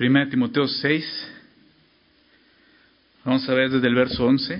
[0.00, 1.28] 1 Timoteo 6.
[3.24, 4.58] Vamos a ver desde el verso 11.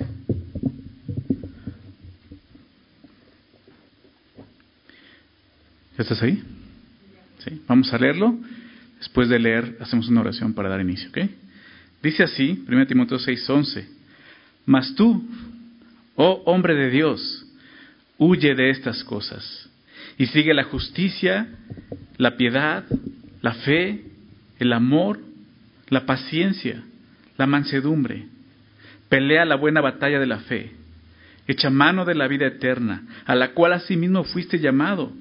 [5.96, 6.42] ¿Ya estás ahí?
[7.38, 7.62] ¿Sí?
[7.68, 8.36] Vamos a leerlo.
[8.98, 11.08] Después de leer, hacemos una oración para dar inicio.
[11.10, 11.18] ¿ok?
[12.02, 13.88] Dice así, 1 Timoteo 6, 11.
[14.66, 15.24] Mas tú,
[16.16, 17.46] oh hombre de Dios,
[18.18, 19.70] huye de estas cosas
[20.18, 21.46] y sigue la justicia,
[22.16, 22.84] la piedad,
[23.40, 24.04] la fe,
[24.58, 25.27] el amor,
[25.90, 26.82] la paciencia,
[27.36, 28.26] la mansedumbre.
[29.08, 30.72] Pelea la buena batalla de la fe.
[31.46, 35.12] Echa mano de la vida eterna, a la cual asimismo fuiste llamado,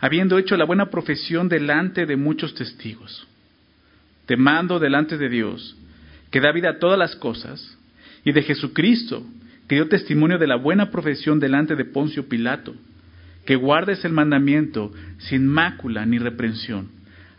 [0.00, 3.26] habiendo hecho la buena profesión delante de muchos testigos.
[4.26, 5.76] Te mando delante de Dios,
[6.30, 7.76] que da vida a todas las cosas,
[8.24, 9.26] y de Jesucristo,
[9.66, 12.76] que dio testimonio de la buena profesión delante de Poncio Pilato,
[13.44, 16.90] que guardes el mandamiento sin mácula ni reprensión,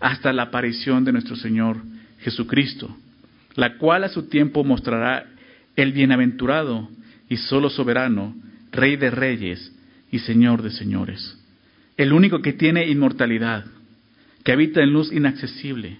[0.01, 1.77] hasta la aparición de nuestro Señor
[2.23, 2.95] Jesucristo,
[3.55, 5.25] la cual a su tiempo mostrará
[5.75, 6.89] el bienaventurado
[7.29, 8.35] y solo soberano,
[8.71, 9.71] Rey de reyes
[10.11, 11.37] y Señor de señores,
[11.95, 13.65] el único que tiene inmortalidad,
[14.43, 15.99] que habita en luz inaccesible,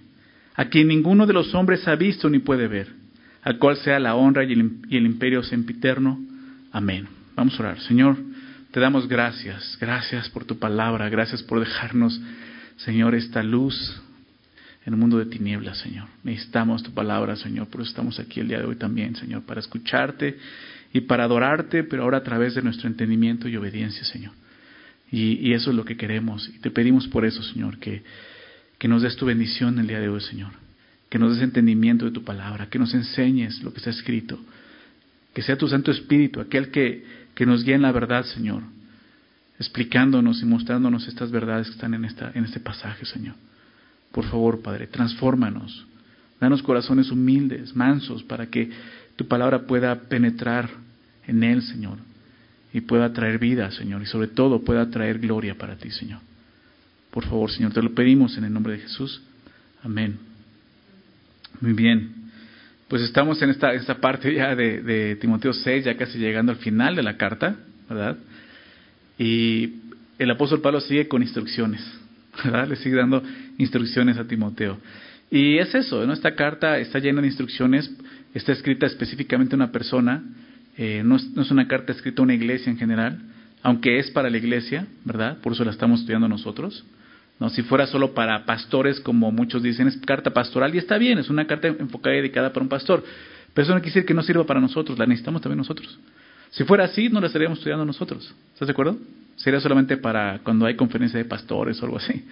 [0.56, 2.88] a quien ninguno de los hombres ha visto ni puede ver,
[3.42, 6.18] al cual sea la honra y el, imperio sempiterno.
[6.72, 7.06] Amén.
[7.36, 7.80] Vamos a orar.
[7.80, 8.16] Señor,
[8.70, 12.20] te damos gracias, gracias por tu palabra, gracias por dejarnos,
[12.76, 14.02] Señor, esta luz
[14.86, 16.08] en el mundo de tinieblas, Señor.
[16.22, 19.60] Necesitamos tu palabra, Señor, por eso estamos aquí el día de hoy también, Señor, para
[19.60, 20.38] escucharte
[20.92, 24.32] y para adorarte, pero ahora a través de nuestro entendimiento y obediencia, Señor.
[25.10, 26.48] Y, eso es lo que queremos.
[26.48, 28.02] Y te pedimos por eso, Señor, que,
[28.78, 30.50] que nos des tu bendición el día de hoy, Señor.
[31.08, 34.38] Que nos des entendimiento de tu palabra, que nos enseñes lo que está escrito.
[35.32, 38.62] Que sea tu Santo Espíritu, aquel que, que nos guíe en la verdad, Señor.
[39.58, 43.36] Explicándonos y mostrándonos estas verdades que están en, esta, en este pasaje, Señor.
[44.14, 45.84] Por favor, Padre, transfórmanos.
[46.40, 48.70] Danos corazones humildes, mansos, para que
[49.16, 50.70] tu palabra pueda penetrar
[51.26, 51.98] en él, Señor,
[52.72, 56.20] y pueda traer vida, Señor, y sobre todo pueda traer gloria para ti, Señor.
[57.10, 59.20] Por favor, Señor, te lo pedimos en el nombre de Jesús.
[59.82, 60.16] Amén.
[61.60, 62.12] Muy bien.
[62.86, 66.58] Pues estamos en esta, esta parte ya de, de Timoteo 6, ya casi llegando al
[66.58, 67.56] final de la carta,
[67.88, 68.16] ¿verdad?
[69.18, 69.72] Y
[70.20, 71.82] el apóstol Pablo sigue con instrucciones.
[72.68, 73.22] Le sigue dando
[73.58, 74.78] instrucciones a Timoteo.
[75.30, 77.90] Y es eso, esta carta está llena de instrucciones,
[78.34, 80.22] está escrita específicamente a una persona,
[80.76, 83.18] eh, no, es, una carta escrita a una iglesia en general,
[83.62, 85.38] aunque es para la iglesia, ¿verdad?
[85.38, 86.84] Por eso la estamos estudiando nosotros.
[87.40, 87.48] ¿no?
[87.50, 91.30] Si fuera solo para pastores, como muchos dicen, es carta pastoral y está bien, es
[91.30, 93.02] una carta enfocada y dedicada para un pastor.
[93.54, 95.98] Pero eso no quiere decir que no sirva para nosotros, la necesitamos también nosotros.
[96.50, 98.34] Si fuera así, no la estaríamos estudiando nosotros.
[98.52, 98.98] ¿Estás de acuerdo?
[99.36, 102.24] Sería solamente para cuando hay conferencia de pastores o algo así.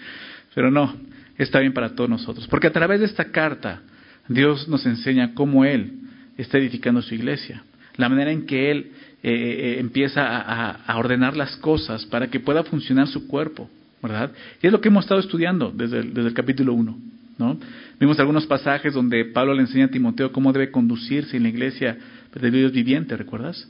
[0.54, 0.94] Pero no,
[1.38, 2.46] está bien para todos nosotros.
[2.48, 3.82] Porque a través de esta carta,
[4.28, 5.92] Dios nos enseña cómo Él
[6.36, 7.62] está edificando su iglesia.
[7.96, 8.92] La manera en que Él
[9.22, 13.68] eh, eh, empieza a, ordenar las cosas para que pueda funcionar su cuerpo.
[14.02, 14.32] ¿Verdad?
[14.60, 16.98] Y es lo que hemos estado estudiando desde el, desde el capítulo 1.
[17.38, 17.58] ¿no?
[18.00, 21.96] Vimos algunos pasajes donde Pablo le enseña a Timoteo cómo debe conducirse en la iglesia
[22.34, 23.68] de Dios viviente, ¿recuerdas?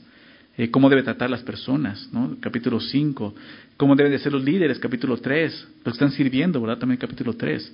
[0.55, 2.37] Eh, cómo debe tratar las personas, ¿no?
[2.39, 3.33] Capítulo 5,
[3.75, 6.77] cómo deben de ser los líderes, capítulo 3, los que están sirviendo, ¿verdad?
[6.77, 7.73] También capítulo 3.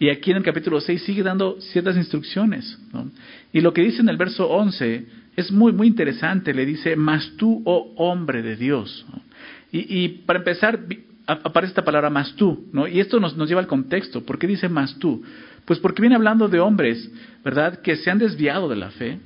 [0.00, 3.08] Y aquí en el capítulo 6 sigue dando ciertas instrucciones, ¿no?
[3.52, 7.30] Y lo que dice en el verso 11 es muy, muy interesante, le dice, mas
[7.36, 9.06] tú, oh hombre de Dios.
[9.70, 10.80] Y, para empezar,
[11.26, 12.88] aparece esta palabra más tú, ¿no?
[12.88, 14.24] Y esto nos, nos lleva al contexto.
[14.24, 15.22] ¿Por qué dice más tú?
[15.64, 17.08] Pues porque viene hablando de hombres,
[17.44, 17.80] ¿verdad?
[17.82, 19.20] Que se han desviado de la fe,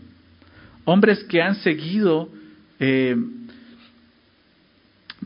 [0.85, 2.29] hombres que han seguido
[2.81, 3.17] eh,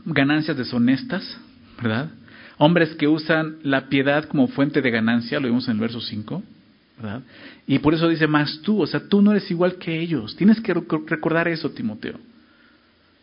[0.05, 1.37] ganancias deshonestas,
[1.81, 2.11] ¿verdad?
[2.57, 6.43] Hombres que usan la piedad como fuente de ganancia, lo vimos en el verso 5,
[6.97, 7.21] ¿verdad?
[7.67, 10.35] Y por eso dice más tú, o sea, tú no eres igual que ellos.
[10.35, 12.19] Tienes que recordar eso, Timoteo.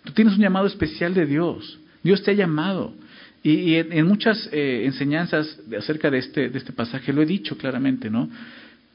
[0.04, 1.78] Tú tienes un llamado especial de Dios.
[2.02, 2.94] Dios te ha llamado.
[3.42, 8.08] Y, en muchas eh, enseñanzas acerca de este, de este pasaje lo he dicho claramente,
[8.08, 8.30] ¿no?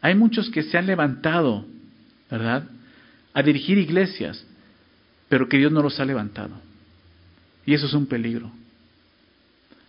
[0.02, 1.66] Hay muchos que se han levantado,
[2.32, 2.64] ¿verdad?
[3.34, 4.46] A dirigir iglesias,
[5.30, 6.56] pero que Dios no los ha levantado.
[7.66, 8.52] Y eso es un peligro.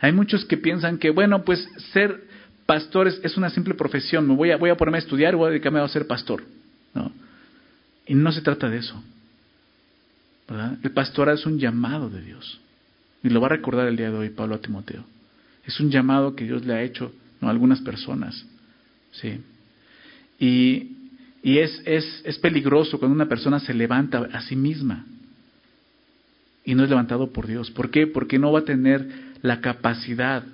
[0.01, 2.25] Hay muchos que piensan que, bueno, pues ser
[2.67, 5.47] pastores es una simple profesión, me voy a, voy a ponerme a estudiar y voy
[5.49, 6.45] a dedicarme a ser pastor.
[6.95, 7.11] ¿no?
[8.07, 9.03] Y no se trata de eso.
[10.49, 10.79] ¿verdad?
[10.83, 12.61] El pastorado es un llamado de Dios.
[13.23, 15.05] Y lo va a recordar el día de hoy Pablo a Timoteo.
[15.65, 18.45] Es un llamado que Dios le ha hecho a algunas personas.
[19.13, 19.41] ¿sí?
[20.39, 20.97] Y,
[21.43, 25.05] y es, es, es peligroso cuando una persona se levanta a sí misma
[26.69, 27.71] y no es levantado por Dios.
[27.71, 28.07] ¿Por qué?
[28.07, 29.09] Porque no va a tener
[29.41, 30.45] la capacidad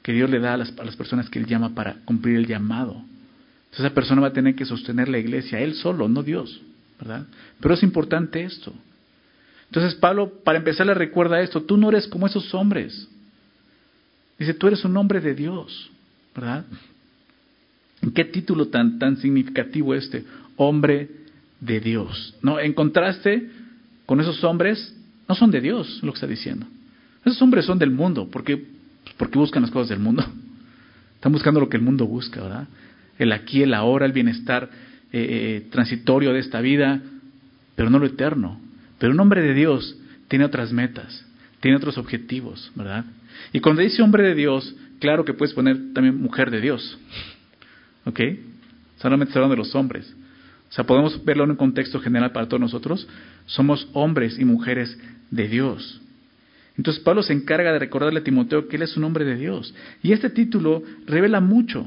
[0.00, 3.02] que Dios le da a las, personas que Él llama para cumplir el llamado.
[3.72, 6.62] esa persona va a tener que sostener la iglesia, él solo, no Dios,
[7.00, 7.26] ¿verdad?
[7.58, 8.72] Pero es importante esto.
[9.66, 13.08] Entonces Pablo, para empezar, le recuerda esto, tú no eres como esos hombres.
[14.38, 15.90] Dice, tú eres un hombre de Dios,
[16.32, 16.64] ¿verdad?
[18.14, 20.24] ¿Qué título tan, tan significativo este?
[20.54, 21.10] Hombre
[21.58, 22.36] de Dios.
[22.40, 22.60] ¿No?
[22.60, 23.50] En contraste
[24.06, 24.94] con esos hombres,
[25.28, 26.66] no son de Dios, lo que está diciendo.
[27.24, 30.24] Esos hombres son del mundo, porque, pues, porque buscan las cosas del mundo.
[31.14, 32.68] Están buscando lo que el mundo busca, ¿verdad?
[33.18, 34.68] El aquí, el ahora, el bienestar
[35.12, 37.00] eh, eh, transitorio de esta vida,
[37.76, 38.60] pero no lo eterno.
[38.98, 39.96] Pero un hombre de Dios
[40.28, 41.24] tiene otras metas,
[41.60, 43.04] tiene otros objetivos, ¿verdad?
[43.52, 46.98] Y cuando dice hombre de Dios, claro que puedes poner también mujer de Dios.
[48.04, 48.20] ¿Ok?
[48.98, 50.14] Solamente está hablando de los hombres.
[50.74, 53.06] Sea, podemos verlo en un contexto general para todos nosotros.
[53.46, 54.98] Somos hombres y mujeres
[55.30, 56.00] de Dios.
[56.76, 59.72] Entonces Pablo se encarga de recordarle a Timoteo que él es un hombre de Dios.
[60.02, 61.86] Y este título revela mucho.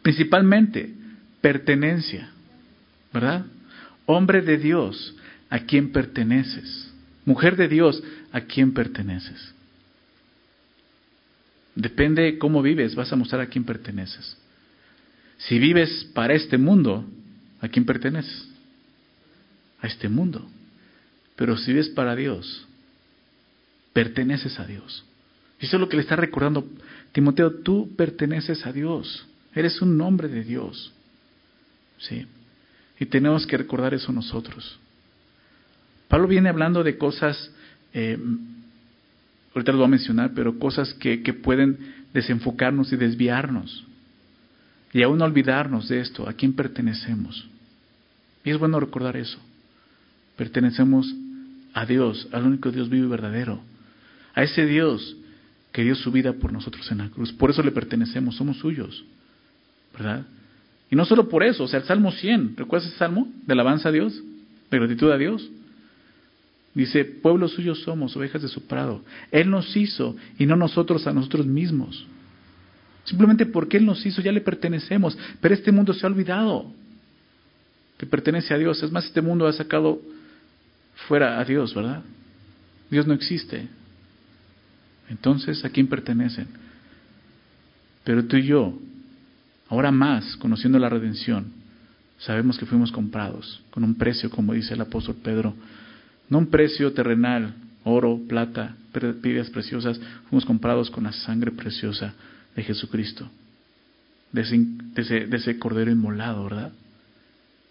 [0.00, 0.94] Principalmente,
[1.42, 2.30] pertenencia.
[3.12, 3.44] ¿Verdad?
[4.06, 5.14] Hombre de Dios,
[5.50, 6.90] ¿a quién perteneces?
[7.26, 8.02] Mujer de Dios,
[8.32, 9.54] ¿a quién perteneces?
[11.74, 14.38] Depende de cómo vives, vas a mostrar a quién perteneces.
[15.38, 17.04] Si vives para este mundo,
[17.60, 18.48] ¿a quién perteneces?
[19.80, 20.48] A este mundo.
[21.36, 22.66] Pero si vives para Dios,
[23.92, 25.04] perteneces a Dios.
[25.60, 26.68] Y eso es lo que le está recordando
[27.14, 30.92] Timoteo, tú perteneces a Dios, eres un nombre de Dios.
[31.98, 32.26] ¿Sí?
[32.98, 34.80] Y tenemos que recordar eso nosotros.
[36.08, 37.52] Pablo viene hablando de cosas,
[37.92, 38.18] eh,
[39.54, 43.84] ahorita lo voy a mencionar, pero cosas que, que pueden desenfocarnos y desviarnos.
[44.94, 47.48] Y aún olvidarnos de esto, a quién pertenecemos.
[48.44, 49.38] Y es bueno recordar eso.
[50.36, 51.12] Pertenecemos
[51.74, 53.60] a Dios, al único Dios vivo y verdadero.
[54.34, 55.16] A ese Dios
[55.72, 57.32] que dio su vida por nosotros en la cruz.
[57.32, 59.04] Por eso le pertenecemos, somos suyos.
[59.92, 60.26] ¿Verdad?
[60.88, 63.28] Y no solo por eso, o sea, el Salmo 100, ¿recuerdas ese salmo?
[63.46, 64.22] De alabanza a Dios,
[64.70, 65.50] de gratitud a Dios.
[66.72, 69.02] Dice, pueblo suyo somos, ovejas de su prado.
[69.32, 72.06] Él nos hizo y no nosotros a nosotros mismos.
[73.04, 76.72] Simplemente porque Él nos hizo ya le pertenecemos, pero este mundo se ha olvidado
[77.98, 78.82] que pertenece a Dios.
[78.82, 80.00] Es más, este mundo ha sacado
[81.06, 82.02] fuera a Dios, ¿verdad?
[82.90, 83.68] Dios no existe.
[85.10, 86.48] Entonces, ¿a quién pertenecen?
[88.04, 88.78] Pero tú y yo,
[89.68, 91.52] ahora más, conociendo la redención,
[92.18, 95.54] sabemos que fuimos comprados con un precio, como dice el apóstol Pedro,
[96.30, 97.54] no un precio terrenal,
[97.84, 98.76] oro, plata,
[99.20, 102.14] piedras preciosas, fuimos comprados con la sangre preciosa
[102.54, 103.28] de Jesucristo,
[104.32, 106.72] de ese, de ese, cordero inmolado, ¿verdad?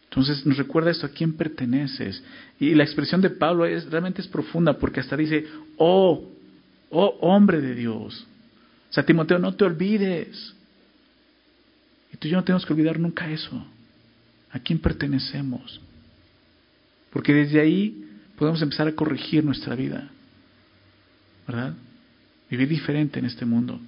[0.06, 2.24] Entonces nos recuerda esto, a quién perteneces.
[2.60, 5.48] Y la expresión de Pablo es, realmente es profunda porque hasta dice,
[5.78, 6.30] oh,
[6.92, 8.28] oh hombre de Dios.
[8.90, 10.54] O sea, Timoteo, no te olvides.
[12.14, 13.66] Y tú y yo no tenemos que olvidar nunca eso.
[14.52, 15.82] ¿A quién pertenecemos?
[17.10, 18.06] Porque desde ahí
[18.38, 20.12] podemos empezar a corregir nuestra vida.
[21.48, 21.74] ¿Verdad?
[22.52, 23.80] Vivir diferente en este mundo.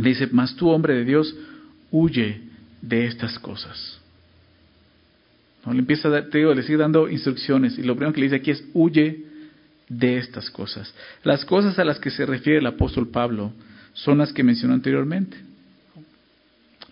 [0.00, 1.34] Le dice, mas tú, hombre de Dios,
[1.90, 2.40] huye
[2.80, 4.00] de estas cosas.
[5.64, 5.72] ¿No?
[5.72, 8.36] Le empieza a te digo, le sigue dando instrucciones y lo primero que le dice
[8.36, 9.26] aquí es huye
[9.88, 10.94] de estas cosas.
[11.22, 13.52] Las cosas a las que se refiere el apóstol Pablo
[13.92, 15.36] son las que mencionó anteriormente.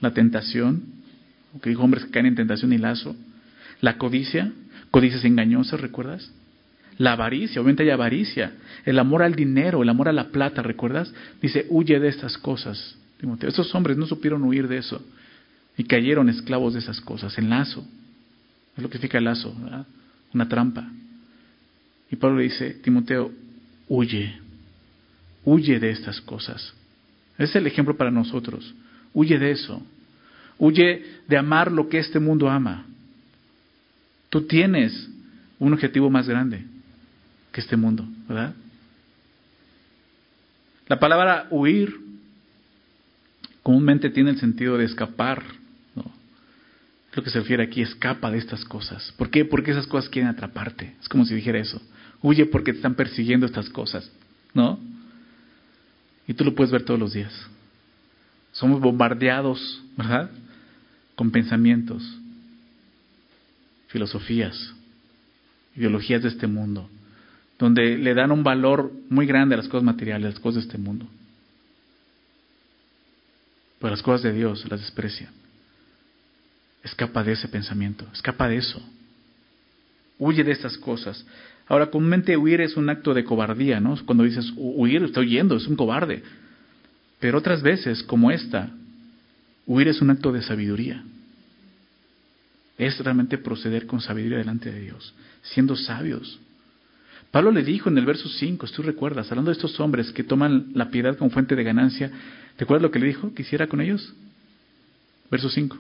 [0.01, 0.83] La tentación,
[1.63, 3.17] que dijo hombres que caen en tentación y lazo.
[3.81, 4.53] La codicia,
[4.91, 6.31] codicias engañosas, ¿recuerdas?
[6.99, 11.13] La avaricia, obviamente hay avaricia, el amor al dinero, el amor a la plata, ¿recuerdas?
[11.41, 12.97] Dice, huye de estas cosas.
[13.21, 13.49] Timoteo.
[13.49, 15.01] Esos hombres no supieron huir de eso
[15.77, 17.87] y cayeron esclavos de esas cosas, en lazo.
[18.77, 19.87] Es lo que significa el lazo, ¿verdad?
[20.35, 20.89] una trampa.
[22.11, 23.33] Y Pablo dice, Timoteo,
[23.89, 24.41] huye,
[25.45, 26.75] huye de estas cosas.
[27.39, 28.75] Es el ejemplo para nosotros.
[29.15, 29.83] Huye de eso.
[30.59, 32.87] Huye de amar lo que este mundo ama.
[34.31, 35.09] Tú tienes
[35.59, 36.65] un objetivo más grande
[37.53, 38.55] que este mundo, ¿verdad?
[40.89, 41.95] La palabra huir
[43.63, 45.43] comúnmente tiene el sentido de escapar.
[45.95, 46.11] ¿no?
[47.13, 49.13] Lo que se refiere aquí, escapa de estas cosas.
[49.19, 49.45] ¿Por qué?
[49.45, 50.97] Porque esas cosas quieren atraparte.
[51.01, 51.81] Es como si dijera eso.
[52.23, 54.11] Huye porque te están persiguiendo estas cosas,
[54.55, 54.81] ¿no?
[56.27, 57.33] Y tú lo puedes ver todos los días.
[58.53, 60.31] Somos bombardeados, ¿verdad?
[61.15, 62.03] Con pensamientos,
[63.89, 64.75] filosofías,
[65.77, 66.89] ideologías de este mundo,
[67.59, 70.69] donde le dan un valor muy grande a las cosas materiales, a las cosas de
[70.69, 71.07] este mundo.
[73.81, 75.33] Pero las cosas de Dios las desprecian.
[76.83, 78.81] Escapa de ese pensamiento, escapa de eso.
[80.19, 81.25] Huye de estas cosas.
[81.67, 83.97] Ahora, comúnmente huir es un acto de cobardía, ¿no?
[84.05, 86.23] Cuando dices huir, está huyendo, es un cobarde.
[87.21, 88.71] Pero otras veces, como esta,
[89.69, 91.05] Huir es un acto de sabiduría.
[92.79, 95.13] Es realmente proceder con sabiduría delante de Dios,
[95.43, 96.41] siendo sabios.
[97.31, 100.25] Pablo le dijo en el verso 5, si tú recuerdas, hablando de estos hombres que
[100.25, 102.11] toman la piedad como fuente de ganancia,
[102.57, 104.15] ¿te acuerdas lo que le dijo que hiciera con ellos?
[105.31, 105.77] Verso 5,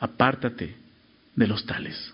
[0.00, 0.74] apártate
[1.34, 2.12] de los tales.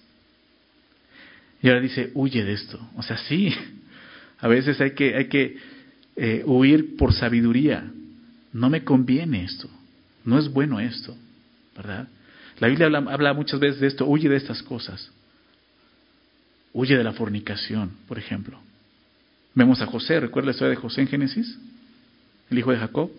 [1.60, 2.78] Y ahora dice, huye de esto.
[2.96, 3.52] O sea, sí,
[4.38, 5.56] a veces hay que, hay que
[6.14, 7.90] eh, huir por sabiduría.
[8.52, 9.68] No me conviene esto,
[10.24, 11.16] no es bueno esto,
[11.76, 12.08] ¿verdad?
[12.58, 15.10] La Biblia habla muchas veces de esto, huye de estas cosas.
[16.78, 18.58] Huye de la fornicación, por ejemplo.
[19.54, 21.58] Vemos a José, ¿recuerda la historia de José en Génesis?
[22.50, 23.10] El hijo de Jacob.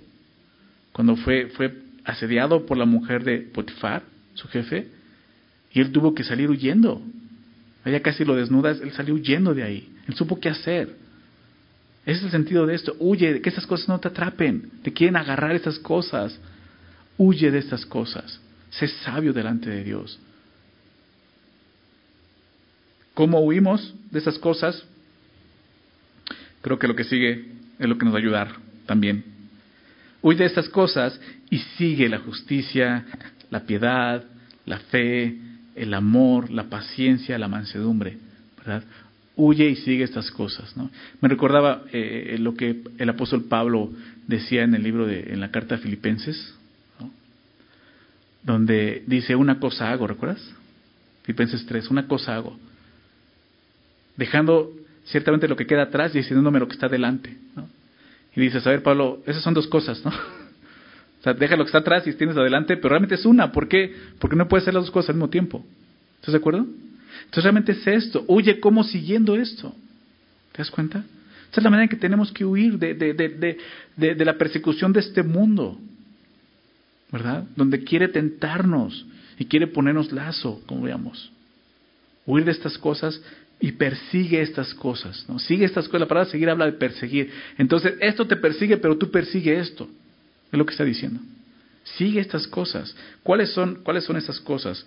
[0.92, 4.04] Cuando fue, fue asediado por la mujer de Potifar,
[4.36, 4.90] su jefe,
[5.74, 7.02] y él tuvo que salir huyendo.
[7.84, 9.90] Ella casi lo desnuda, él salió huyendo de ahí.
[10.08, 10.96] Él supo qué hacer.
[12.06, 12.96] Ese es el sentido de esto.
[13.00, 14.70] Huye, que esas cosas no te atrapen.
[14.84, 16.40] Te quieren agarrar esas cosas.
[17.18, 18.40] Huye de estas cosas.
[18.70, 20.20] Sé sabio delante de Dios.
[23.18, 24.86] ¿Cómo huimos de esas cosas?
[26.62, 27.48] Creo que lo que sigue
[27.80, 28.52] es lo que nos va a ayudar
[28.86, 29.24] también.
[30.22, 31.20] Huye de estas cosas
[31.50, 33.06] y sigue la justicia,
[33.50, 34.24] la piedad,
[34.68, 35.36] la fe,
[35.74, 38.20] el amor, la paciencia, la mansedumbre,
[38.60, 38.84] ¿verdad?
[39.36, 40.76] Huye y sigue estas cosas.
[41.20, 43.90] Me recordaba eh, lo que el apóstol Pablo
[44.28, 46.54] decía en el libro de, en la carta a Filipenses,
[48.44, 50.54] donde dice una cosa hago, ¿recuerdas?
[51.24, 52.60] Filipenses 3, una cosa hago
[54.18, 54.72] dejando
[55.06, 57.38] ciertamente lo que queda atrás y diciéndome lo que está delante.
[58.36, 60.12] Y dices, a ver, Pablo, esas son dos cosas, ¿no?
[61.20, 63.52] O sea, deja lo que está atrás y tienes adelante, pero realmente es una.
[63.52, 63.92] ¿Por qué?
[64.20, 65.66] Porque no puedes hacer las dos cosas al mismo tiempo.
[66.20, 66.60] ¿Estás de acuerdo?
[66.60, 68.24] Entonces realmente es esto.
[68.28, 69.74] Huye como siguiendo esto.
[70.52, 71.00] ¿Te das cuenta?
[71.00, 73.58] Esa es la manera en que tenemos que huir de, de, de,
[73.96, 75.80] de, la persecución de este mundo.
[77.12, 77.46] ¿Verdad?
[77.56, 79.06] Donde quiere tentarnos
[79.40, 81.32] y quiere ponernos lazo, como veamos.
[82.28, 83.20] Huir de estas cosas
[83.60, 85.26] y persigue estas cosas.
[85.28, 85.40] ¿no?
[85.40, 86.02] Sigue estas cosas.
[86.02, 87.32] La palabra seguir habla de perseguir.
[87.58, 89.90] Entonces, esto te persigue, pero tú persigue esto.
[90.52, 91.20] Es lo que está diciendo.
[91.84, 92.96] Sigue estas cosas.
[93.24, 94.86] ¿Cuáles son, cuáles son esas cosas?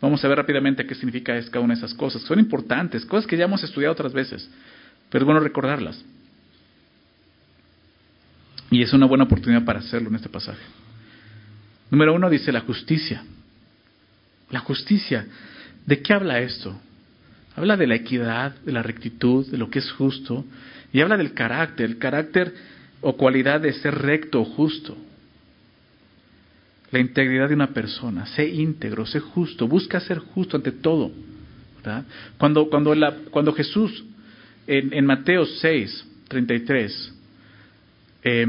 [0.00, 2.22] Vamos a ver rápidamente qué significa cada una de esas cosas.
[2.22, 4.48] Son importantes, cosas que ya hemos estudiado otras veces,
[5.08, 6.04] pero es bueno recordarlas.
[8.70, 10.62] Y es una buena oportunidad para hacerlo en este pasaje.
[11.90, 13.22] Número uno dice la justicia.
[14.50, 15.26] La justicia.
[15.86, 16.74] ¿De qué habla esto?
[17.56, 20.44] Habla de la equidad, de la rectitud, de lo que es justo,
[20.92, 22.54] y habla del carácter, el carácter
[23.00, 24.96] o cualidad de ser recto o justo.
[26.90, 31.10] La integridad de una persona, sé íntegro, sé justo, busca ser justo ante todo.
[32.38, 34.04] Cuando, cuando, la, cuando Jesús
[34.66, 37.14] en, en, Mateo 6, 33,
[38.22, 38.46] eh,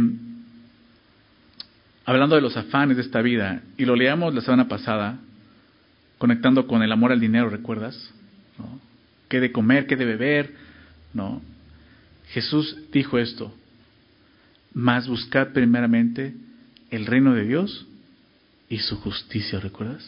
[2.05, 5.17] hablando de los afanes de esta vida, y lo leamos la semana pasada,
[6.19, 8.11] conectando con el amor al dinero, ¿recuerdas?
[8.59, 8.92] ¿No?
[9.33, 10.53] Qué de comer, qué de beber.
[11.11, 11.41] No.
[12.33, 13.51] Jesús dijo esto,
[14.75, 16.35] más buscad primeramente
[16.91, 17.87] el reino de Dios
[18.69, 20.07] y su justicia, ¿recuerdas?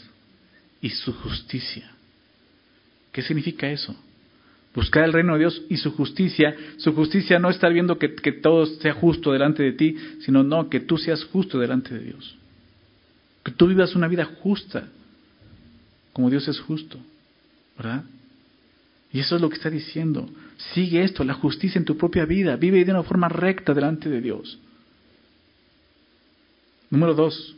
[0.79, 1.89] Y su justicia.
[3.11, 3.95] ¿Qué significa eso?
[4.75, 6.55] Buscar el reino de Dios y su justicia.
[6.77, 10.69] Su justicia no estar viendo que, que todo sea justo delante de ti, sino no,
[10.69, 12.35] que tú seas justo delante de Dios.
[13.43, 14.87] Que tú vivas una vida justa,
[16.13, 16.99] como Dios es justo,
[17.75, 18.03] ¿verdad?
[19.15, 20.29] Y eso es lo que está diciendo.
[20.73, 22.57] Sigue esto, la justicia en tu propia vida.
[22.57, 24.59] Vive de una forma recta delante de Dios.
[26.89, 27.55] Número dos,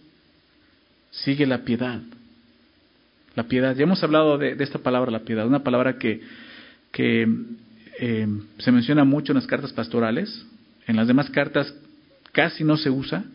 [1.09, 1.99] sigue la piedad.
[3.33, 3.75] La piedad.
[3.75, 5.47] Ya hemos hablado de, esta palabra, la piedad.
[5.47, 6.21] Una palabra que,
[6.91, 7.27] que
[8.01, 8.27] eh,
[8.59, 10.45] se menciona mucho en las cartas pastorales.
[10.85, 11.73] En las demás cartas
[12.33, 13.25] casi no se usa,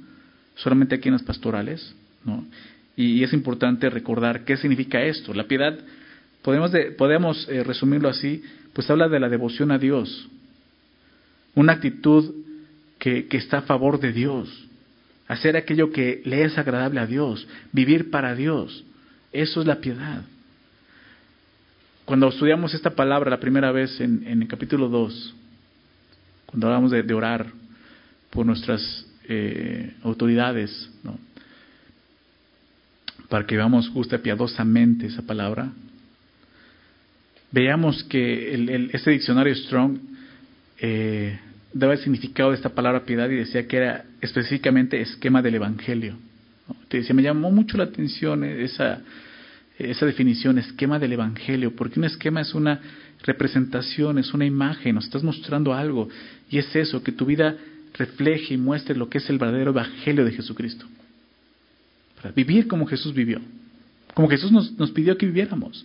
[0.54, 1.92] solamente aquí en las pastorales.
[2.24, 2.46] ¿no?
[2.94, 5.34] Y, es importante recordar qué significa esto.
[5.34, 5.76] La piedad
[6.42, 10.28] podemos, podemos eh, resumirlo así, pues habla de la devoción a Dios,
[11.54, 12.34] una actitud
[12.98, 14.48] que, que está a favor de Dios,
[15.28, 18.84] hacer aquello que le es agradable a Dios, vivir para Dios.
[19.32, 20.22] Eso es la piedad.
[22.04, 25.34] Cuando estudiamos esta palabra la primera vez en, en el capítulo 2,
[26.46, 27.46] cuando hablamos de, orar
[28.30, 30.90] por nuestras eh, autoridades,
[33.28, 35.72] para que vivamos justa y piadosamente esa palabra,
[37.52, 39.98] veamos que el, este diccionario Strong
[40.78, 41.38] eh,
[41.72, 46.16] daba el significado de esta palabra piedad y decía que era específicamente esquema del Evangelio.
[46.90, 49.00] Decía, me llamó mucho la atención esa,
[49.78, 52.80] esa definición, esquema del Evangelio, porque un esquema es una
[53.22, 56.08] representación, es una imagen, nos estás mostrando algo,
[56.50, 57.56] y es eso, que tu vida
[57.94, 60.86] refleje y muestre lo que es el verdadero Evangelio de Jesucristo.
[62.34, 63.40] Vivir como Jesús vivió.
[64.14, 65.84] Como Jesús nos, nos pidió que viviéramos.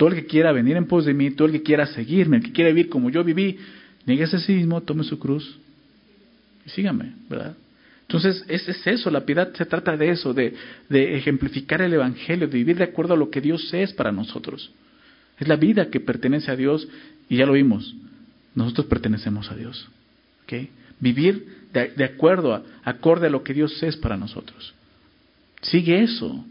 [0.00, 2.42] Todo el que quiera venir en pos de mí, todo el que quiera seguirme, el
[2.42, 3.58] que quiera vivir como yo viví,
[4.06, 5.58] nieguese a sí mismo, tome su cruz
[6.64, 7.54] y sígame, ¿verdad?
[8.00, 10.54] Entonces, es, es eso, la piedad se trata de eso, de,
[10.88, 14.70] ejemplificar el Evangelio, de vivir de acuerdo a lo que Dios es para nosotros.
[15.38, 16.88] Es la vida que pertenece a Dios
[17.28, 17.94] y ya lo vimos,
[18.54, 19.86] nosotros pertenecemos a Dios.
[20.44, 20.70] ¿okay?
[20.98, 24.72] Vivir de, de acuerdo, a, acorde a lo que Dios es para nosotros.
[25.60, 26.42] Sigue eso,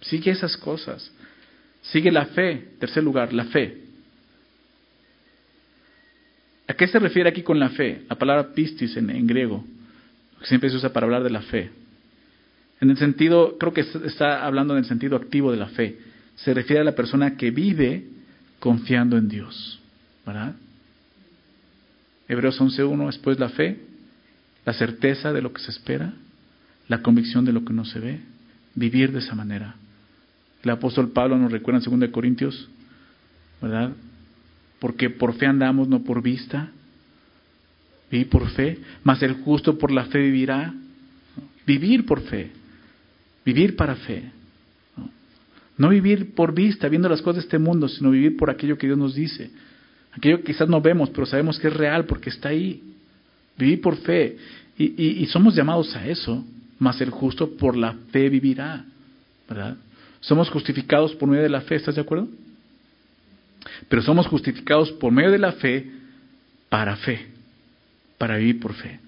[0.00, 1.12] sigue esas cosas.
[1.82, 3.78] Sigue la fe, tercer lugar, la fe.
[6.68, 8.02] ¿A qué se refiere aquí con la fe?
[8.08, 9.64] La palabra pistis en, griego,
[10.42, 11.70] siempre se usa para hablar de la fe.
[12.80, 15.98] En el sentido, creo que está hablando en el sentido activo de la fe.
[16.36, 18.04] Se refiere a la persona que vive
[18.58, 19.80] confiando en Dios.
[20.24, 20.54] ¿Verdad?
[22.28, 23.78] Hebreos 11.1, después la fe,
[24.64, 26.14] la certeza de lo que se espera,
[26.88, 28.20] la convicción de lo que no se ve,
[28.74, 29.74] vivir de esa manera.
[30.62, 32.68] El apóstol Pablo nos recuerda en 2 Corintios,
[33.60, 33.92] ¿verdad?
[34.78, 36.70] Porque por fe andamos, no por vista.
[38.10, 40.74] Vivir por fe, mas el justo por la fe vivirá.
[41.66, 42.50] Vivir por fe,
[43.44, 44.30] vivir para fe.
[45.78, 48.86] No vivir por vista, viendo las cosas de este mundo, sino vivir por aquello que
[48.86, 49.50] Dios nos dice.
[50.12, 52.82] Aquello que quizás no vemos, pero sabemos que es real porque está ahí.
[53.56, 54.36] Vivir por fe.
[54.76, 56.44] Y, y somos llamados a eso,
[56.78, 58.84] mas el justo por la fe vivirá.
[59.48, 59.76] ¿Verdad?
[60.22, 62.28] Somos justificados por medio de la fe, ¿estás de acuerdo?
[63.88, 65.90] Pero somos justificados por medio de la fe
[66.68, 67.26] para fe,
[68.18, 69.00] para vivir por fe.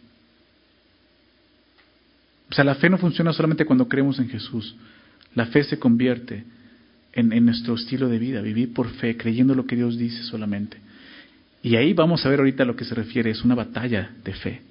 [2.51, 4.77] O sea, la fe no funciona solamente cuando creemos en Jesús.
[5.35, 6.45] La fe se convierte
[7.13, 10.79] en, en, nuestro estilo de vida, vivir por fe, creyendo lo que Dios dice solamente.
[11.63, 14.63] Y ahí vamos a ver ahorita lo que se refiere, es una batalla de fe.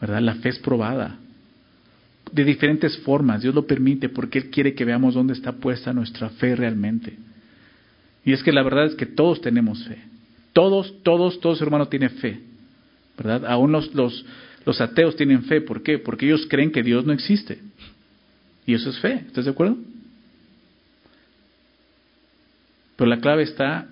[0.00, 0.20] ¿Verdad?
[0.20, 1.16] La fe es probada,
[2.32, 3.42] de diferentes formas.
[3.42, 7.16] Dios lo permite porque Él quiere que veamos dónde está puesta nuestra fe realmente.
[8.24, 9.98] Y es que la verdad es que todos tenemos fe.
[10.52, 12.40] Todos, todos, todos hermanos tienen fe.
[13.16, 13.46] ¿Verdad?
[13.46, 14.24] Aún los, los,
[14.64, 15.60] los ateos tienen fe.
[15.60, 15.98] ¿Por qué?
[15.98, 17.58] Porque ellos creen que Dios no existe.
[18.66, 19.24] Y eso es fe.
[19.26, 19.76] ¿Estás de acuerdo?
[22.96, 23.86] Pero la clave está,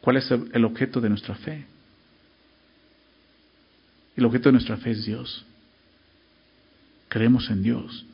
[0.00, 1.66] ¿cuál es el objeto de nuestra fe?
[4.16, 5.44] El objeto de nuestra fe es Dios.
[7.14, 8.04] Creemos en Dios.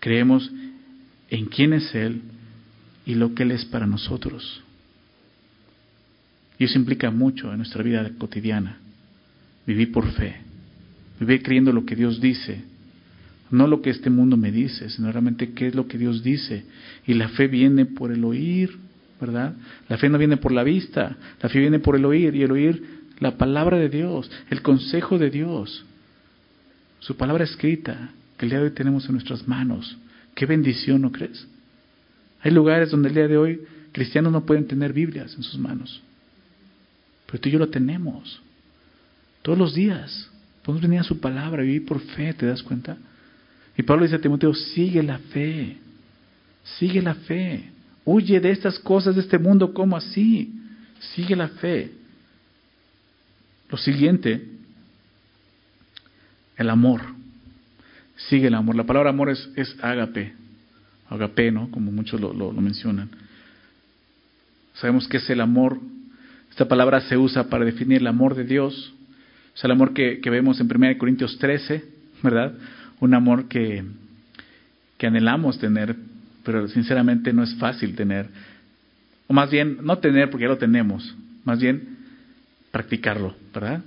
[0.00, 0.50] Creemos
[1.28, 2.20] en quién es Él
[3.06, 4.60] y lo que Él es para nosotros.
[6.58, 8.78] Y eso implica mucho en nuestra vida cotidiana.
[9.68, 10.38] Vivir por fe.
[11.20, 12.64] Vivir creyendo lo que Dios dice.
[13.52, 16.64] No lo que este mundo me dice, sino realmente qué es lo que Dios dice.
[17.06, 18.76] Y la fe viene por el oír,
[19.20, 19.54] ¿verdad?
[19.88, 22.34] La fe no viene por la vista, la fe viene por el oír.
[22.34, 22.82] Y el oír
[23.20, 25.84] la palabra de Dios, el consejo de Dios,
[26.98, 29.98] su palabra escrita, que el día de hoy tenemos en nuestras manos.
[30.34, 31.46] Qué bendición, ¿no crees?
[32.40, 33.60] Hay lugares donde el día de hoy
[33.92, 36.00] cristianos no pueden tener Biblias en sus manos.
[37.26, 38.40] Pero tú y yo lo tenemos.
[39.42, 40.30] Todos los días.
[40.62, 42.96] Podemos venir a su palabra, vivir por fe, ¿te das cuenta?
[43.76, 45.76] Y Pablo dice a Timoteo, sigue la fe.
[46.78, 47.70] Sigue la fe.
[48.06, 50.50] Huye de estas cosas de este mundo como así.
[51.14, 51.92] Sigue la fe.
[53.68, 54.42] Lo siguiente,
[56.56, 57.19] el amor
[58.28, 58.76] sigue el amor.
[58.76, 60.32] La palabra amor es, es ágape,
[61.08, 61.70] agape, ¿no?
[61.70, 63.10] Como muchos lo, mencionan.
[64.74, 65.78] Sabemos que es el amor.
[66.50, 68.94] Esta palabra se usa para definir el amor de Dios.
[69.54, 71.84] Es el amor que, que vemos en 1 Corintios 13,
[72.22, 72.54] ¿verdad?
[73.00, 73.84] Un amor que,
[74.98, 75.96] que anhelamos tener,
[76.44, 78.28] pero sinceramente no es fácil tener.
[79.26, 81.98] O más bien, no tener porque ya lo tenemos, más bien
[82.70, 83.82] practicarlo, ¿verdad?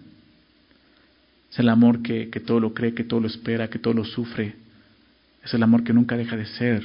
[1.53, 4.55] Es el amor que, todo lo cree, que todo lo espera, que todo lo sufre.
[5.45, 6.83] Es el amor que nunca deja de ser.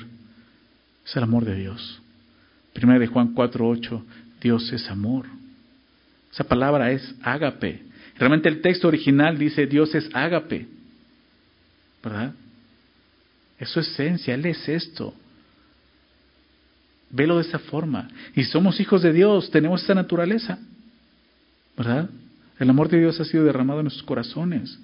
[1.06, 2.02] Es el amor de Dios.
[2.74, 4.04] Primera de Juan 4:8,
[4.42, 5.24] Dios es amor.
[6.30, 7.80] Esa palabra es ágape.
[8.18, 10.68] Realmente el texto original dice Dios es ágape.
[12.04, 12.34] ¿Verdad?
[13.58, 15.14] Es su esencia, Él es esto.
[17.08, 18.06] Velo de esa forma.
[18.36, 20.58] Y somos hijos de Dios, tenemos esa naturaleza.
[21.74, 22.10] ¿Verdad?
[22.58, 24.78] El amor de Dios ha sido derramado en nuestros corazones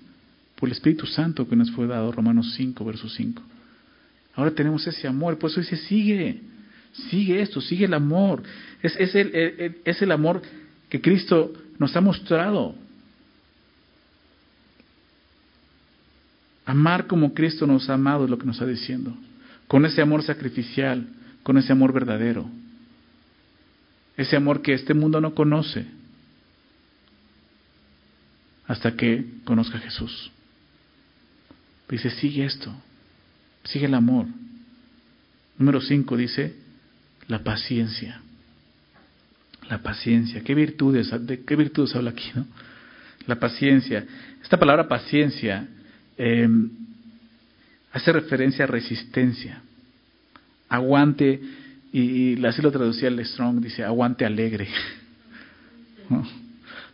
[0.57, 3.43] por el Espíritu Santo que nos fue dado, Romanos 5, verso 5.
[4.37, 6.41] Ahora tenemos ese amor, por eso dice, sigue,
[7.11, 8.43] sigue esto, sigue el amor.
[8.83, 10.43] Es, el, es el amor
[10.89, 12.77] que Cristo nos ha mostrado.
[16.67, 19.15] Amar como Cristo nos ha amado es lo que nos está diciendo.
[19.67, 21.09] Con ese amor sacrificial,
[21.43, 22.49] con ese amor verdadero.
[24.17, 25.87] Ese amor que este mundo no conoce
[28.67, 30.31] hasta que conozca a Jesús.
[31.89, 32.75] Dice, sigue esto,
[33.65, 34.27] sigue el amor,
[35.59, 36.55] Número 5 dice
[37.29, 38.21] la paciencia.
[39.69, 40.43] La paciencia.
[40.43, 42.31] ¿Qué virtudes, de qué virtudes habla aquí?
[42.35, 42.47] No?
[43.27, 44.05] La paciencia.
[44.43, 45.67] Esta palabra paciencia
[46.19, 46.49] eh,
[47.93, 49.63] hace referencia a resistencia.
[50.69, 51.41] Aguante,
[51.93, 54.69] y, así lo traducía el Strong, dice aguante alegre.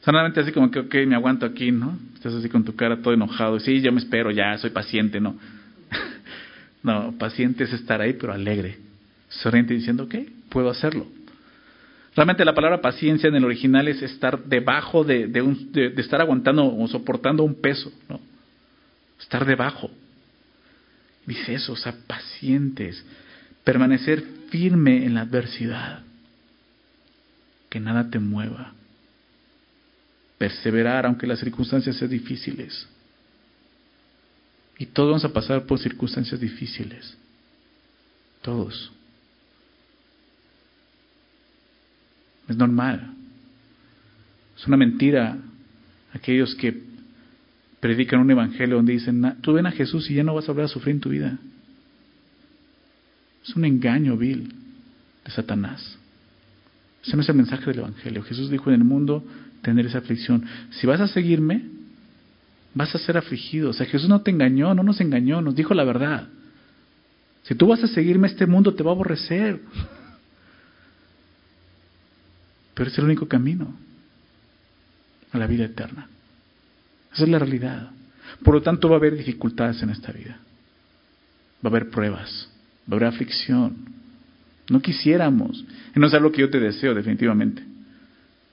[0.02, 1.98] Solamente así como que, ok, me aguanto aquí, ¿no?
[2.14, 3.60] Estás así con tu cara todo enojado.
[3.60, 5.36] Sí, yo me espero, ya, soy paciente, ¿no?
[6.82, 8.78] no, paciente es estar ahí, pero alegre.
[9.28, 10.14] Sonriente diciendo, ok,
[10.48, 11.06] puedo hacerlo.
[12.16, 16.20] Realmente la palabra paciencia en el original es estar debajo de, de, un, de, estar
[16.20, 18.20] aguantando o soportando un peso, ¿no?
[19.20, 19.90] Estar debajo.
[21.26, 23.04] Dice eso, o sea, pacientes.
[23.64, 26.02] Permanecer firme en la adversidad.
[27.68, 28.72] Que nada te mueva
[30.40, 32.88] perseverar aunque las circunstancias sean difíciles.
[34.78, 37.14] Y todos vamos a pasar por circunstancias difíciles.
[38.40, 38.90] Todos.
[42.48, 43.12] Es normal.
[44.56, 45.36] Es una mentira
[46.14, 46.84] aquellos que
[47.78, 50.64] predican un evangelio donde dicen, tú ven a Jesús y ya no vas a volver
[50.64, 51.36] a sufrir en tu vida.
[53.44, 54.54] Es un engaño vil
[55.22, 55.98] de Satanás.
[57.04, 58.22] Ese no es el mensaje del evangelio.
[58.22, 59.22] Jesús dijo en el mundo
[59.62, 60.44] tener esa aflicción.
[60.70, 61.62] Si vas a seguirme,
[62.74, 63.70] vas a ser afligido.
[63.70, 66.28] O sea, Jesús no te engañó, no nos engañó, nos dijo la verdad.
[67.42, 69.60] Si tú vas a seguirme, este mundo te va a aborrecer.
[72.74, 73.74] Pero es el único camino
[75.32, 76.08] a la vida eterna.
[77.12, 77.90] Esa es la realidad.
[78.44, 80.38] Por lo tanto, va a haber dificultades en esta vida.
[81.64, 82.48] Va a haber pruebas,
[82.90, 83.76] va a haber aflicción.
[84.68, 85.64] No quisiéramos.
[85.94, 87.62] No es algo que yo te deseo, definitivamente.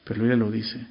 [0.04, 0.86] Pero ella lo dice.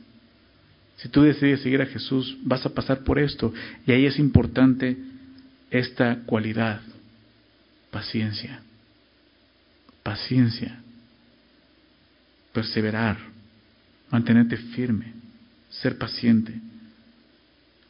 [0.96, 3.52] Si tú decides seguir a Jesús, vas a pasar por esto.
[3.87, 4.96] Y ahí es importante
[5.70, 6.80] esta cualidad,
[7.90, 8.62] paciencia.
[10.02, 10.80] Paciencia.
[12.52, 13.18] Perseverar.
[14.11, 15.12] Mantenerte firme.
[15.68, 16.54] Ser paciente.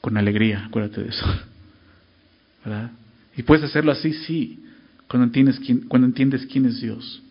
[0.01, 1.27] Con alegría, acuérdate de eso.
[2.64, 2.90] ¿Verdad?
[3.37, 4.59] Y puedes hacerlo así, sí,
[5.09, 7.23] cuando entiendes quién, cuando entiendes quién es Dios.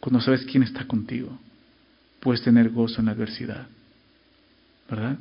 [0.00, 1.38] Cuando sabes quién está contigo.
[2.20, 3.66] Puedes tener gozo en la adversidad.
[4.88, 5.18] ¿Verdad?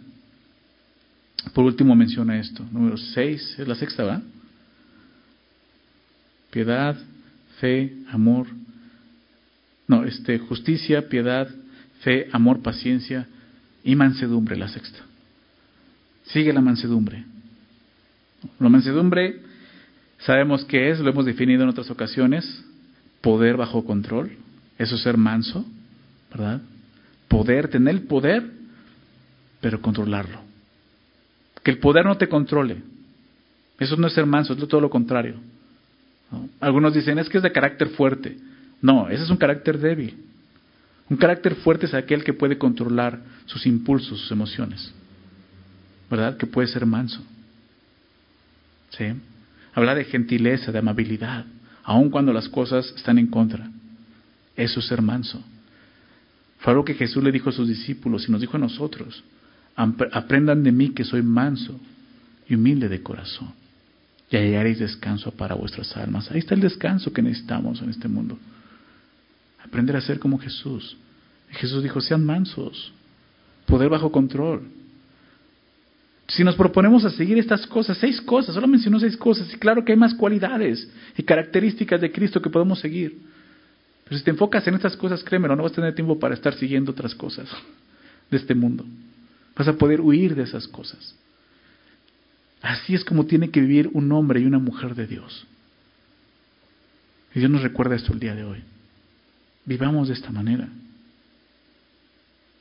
[1.53, 4.23] Por último menciona esto, número 6, es la sexta, ¿verdad?
[6.51, 6.97] Piedad,
[7.59, 8.47] fe, amor.
[9.87, 11.47] No, este, justicia, piedad,
[12.01, 13.27] fe, amor, paciencia
[13.83, 14.99] y mansedumbre, la sexta.
[16.25, 17.23] Sigue la mansedumbre.
[18.59, 19.41] La mansedumbre,
[20.19, 22.63] sabemos qué es, lo hemos definido en otras ocasiones,
[23.21, 24.31] poder bajo control,
[24.77, 25.65] eso es ser manso,
[26.31, 26.61] ¿verdad?
[27.27, 28.51] Poder, tener el poder
[29.65, 30.41] pero controlarlo.
[31.63, 32.83] Que el poder no te controle.
[33.79, 35.37] Eso no es ser manso, es todo lo contrario.
[36.59, 38.37] Algunos dicen, es que es de carácter fuerte.
[38.79, 40.23] No, ese es un carácter débil.
[41.09, 44.93] Un carácter fuerte es aquel que puede controlar sus impulsos, sus emociones.
[46.11, 46.37] ¿Verdad?
[46.37, 47.23] Que puede ser manso.
[48.91, 49.05] ¿Sí?
[49.73, 51.43] Habla de gentileza, de amabilidad,
[51.83, 53.67] aun cuando las cosas están en contra.
[54.55, 55.43] Eso es ser manso.
[56.59, 59.23] Fue algo que Jesús le dijo a sus discípulos y nos dijo a nosotros.
[59.75, 61.79] Aprendan de mí que soy manso
[62.47, 63.53] y humilde de corazón.
[64.29, 66.31] Y hallaréis descanso para vuestras almas.
[66.31, 68.37] Ahí está el descanso que necesitamos en este mundo.
[69.63, 70.97] Aprender a ser como Jesús.
[71.51, 72.91] Jesús dijo, sean mansos,
[73.65, 74.63] poder bajo control.
[76.27, 79.85] Si nos proponemos a seguir estas cosas, seis cosas, solo mencionó seis cosas, y claro
[79.85, 83.19] que hay más cualidades y características de Cristo que podemos seguir.
[84.05, 86.55] Pero si te enfocas en estas cosas, créemelo, no vas a tener tiempo para estar
[86.55, 87.47] siguiendo otras cosas
[88.31, 88.85] de este mundo.
[89.55, 91.15] Vas a poder huir de esas cosas.
[92.61, 95.45] Así es como tiene que vivir un hombre y una mujer de Dios.
[97.33, 98.63] Y Dios nos recuerda esto el día de hoy.
[99.65, 100.67] Vivamos de esta manera.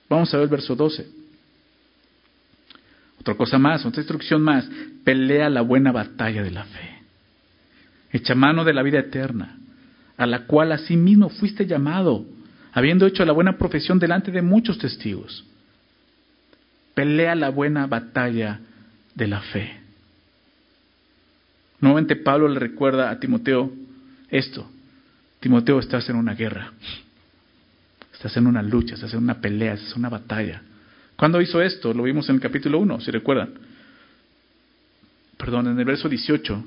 [0.09, 1.07] Vamos a ver el verso 12.
[3.21, 4.69] Otra cosa más, otra instrucción más.
[5.05, 6.99] Pelea la buena batalla de la fe.
[8.11, 9.59] Echa mano de la vida eterna,
[10.17, 12.27] a la cual asimismo fuiste llamado,
[12.73, 15.45] habiendo hecho la buena profesión delante de muchos testigos.
[16.95, 18.61] Pelea la buena batalla
[19.15, 19.81] de la fe.
[21.81, 23.73] Nuevamente Pablo le recuerda a Timoteo
[24.31, 24.71] esto.
[25.41, 26.73] Timoteo, estás en una guerra.
[28.13, 30.63] Estás en una lucha, estás en una pelea, estás en una batalla.
[31.17, 31.93] ¿Cuándo hizo esto?
[31.93, 33.51] Lo vimos en el capítulo 1, si recuerdan.
[35.37, 36.65] Perdón, en el verso 18.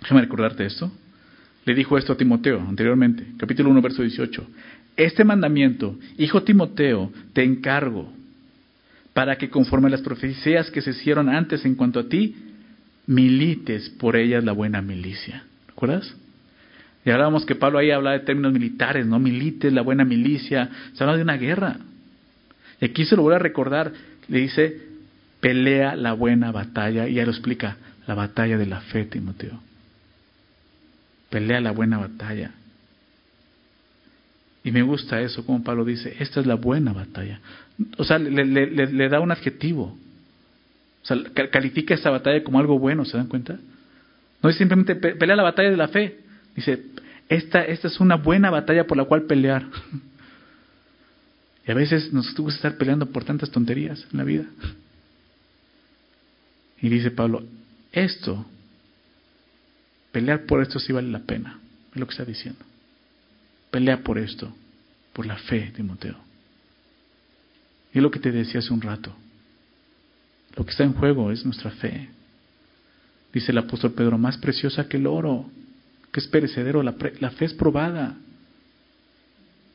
[0.00, 0.90] Déjame recordarte esto.
[1.64, 4.46] Le dijo esto a Timoteo anteriormente, capítulo 1, verso 18.
[4.96, 8.12] Este mandamiento, hijo Timoteo, te encargo
[9.12, 12.36] para que conforme a las profecías que se hicieron antes en cuanto a ti,
[13.06, 15.44] milites por ellas la buena milicia.
[15.66, 16.14] ¿Recuerdas?
[17.04, 19.18] Y hablábamos que Pablo ahí habla de términos militares, ¿no?
[19.18, 20.68] Milites, la buena milicia.
[20.92, 21.78] Se habla de una guerra.
[22.80, 23.92] Y aquí se lo voy a recordar.
[24.28, 24.80] Le dice,
[25.40, 27.08] pelea la buena batalla.
[27.08, 29.60] Y ya lo explica, la batalla de la fe, Timoteo.
[31.30, 32.52] Pelea la buena batalla.
[34.62, 37.40] Y me gusta eso, como Pablo dice, esta es la buena batalla.
[37.96, 39.96] O sea, le, da un adjetivo.
[41.02, 41.16] O sea,
[41.50, 43.58] califica esta batalla como algo bueno, ¿se dan cuenta?
[44.42, 46.18] No es simplemente pelea la batalla de la fe.
[46.54, 46.82] Dice,
[47.28, 49.66] esta, esta es una buena batalla por la cual pelear.
[51.66, 54.44] Y a veces nos gusta estar peleando por tantas tonterías en la vida.
[56.80, 57.44] Y dice Pablo,
[57.92, 58.46] esto,
[60.10, 61.60] pelear por esto sí vale la pena,
[61.92, 62.64] es lo que está diciendo.
[63.70, 64.52] Pelea por esto,
[65.12, 66.16] por la fe, Timoteo.
[67.92, 69.12] Y es lo que te decía hace un rato.
[70.56, 72.08] Lo que está en juego es nuestra fe.
[73.32, 75.46] Dice el apóstol Pedro, más preciosa que el oro,
[76.12, 78.16] que es perecedero, la, fe es probada.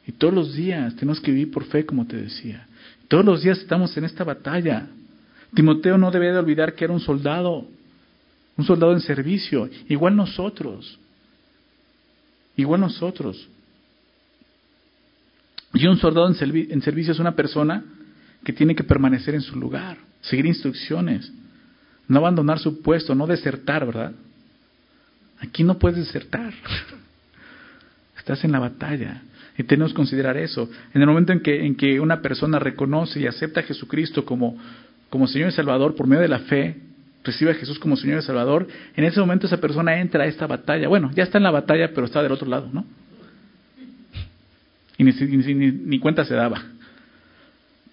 [0.06, 2.67] Y todos los días tenemos que vivir por fe, como te decía.
[3.08, 4.88] Todos los días estamos en esta batalla.
[5.54, 7.65] Timoteo no debe de olvidar que era un soldado,
[8.58, 10.99] un soldado en servicio, igual nosotros,
[12.58, 13.47] igual nosotros.
[15.73, 17.84] Y un soldado en, servicio es una persona
[18.45, 21.34] que tiene que permanecer en su lugar, seguir instrucciones,
[22.08, 24.13] no abandonar su puesto, no desertar, ¿verdad?
[25.39, 26.53] Aquí no puedes desertar.
[28.17, 29.23] Estás en la batalla.
[29.58, 30.69] Y tenemos que considerar eso.
[30.93, 34.58] En el momento en que, en que una persona reconoce y acepta a Jesucristo como,
[35.10, 36.77] como Señor y Salvador por medio de la fe,
[37.23, 40.45] recibe a Jesús como Señor y Salvador, en ese momento esa persona entra a esta
[40.45, 40.88] batalla.
[40.88, 42.86] Bueno, ya está en la batalla, pero está del otro lado, ¿no?
[44.97, 46.63] y ni, ni, cuenta se daba.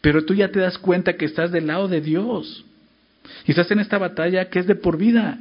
[0.03, 2.65] Pero tú ya te das cuenta que estás del lado de Dios
[3.47, 5.39] y estás en esta batalla que es de por vida.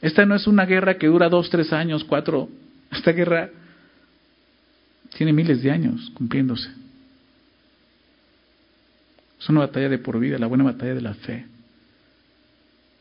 [0.00, 2.48] Esta no es una guerra que dura dos, tres años, cuatro.
[2.92, 3.50] Esta guerra
[5.16, 6.68] tiene miles de años cumpliéndose.
[9.40, 11.46] Es una batalla de por vida, la buena batalla de la fe.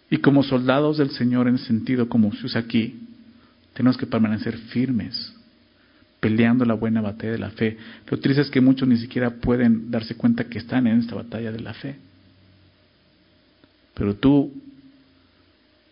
[0.10, 2.98] Y como soldados del Señor en sentido como se usa aquí,
[3.74, 5.34] tenemos que permanecer firmes,
[6.20, 7.78] peleando la buena batalla de la fe.
[8.10, 11.52] Lo triste es que muchos ni siquiera pueden darse cuenta que están en esta batalla
[11.52, 11.96] de la fe.
[13.94, 14.54] Pero tú,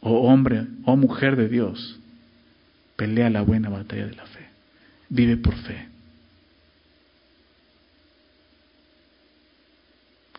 [0.02, 2.00] oh hombre, oh mujer de Dios,
[2.96, 4.48] pelea la buena batalla de la fe.
[5.10, 5.88] Vive por fe.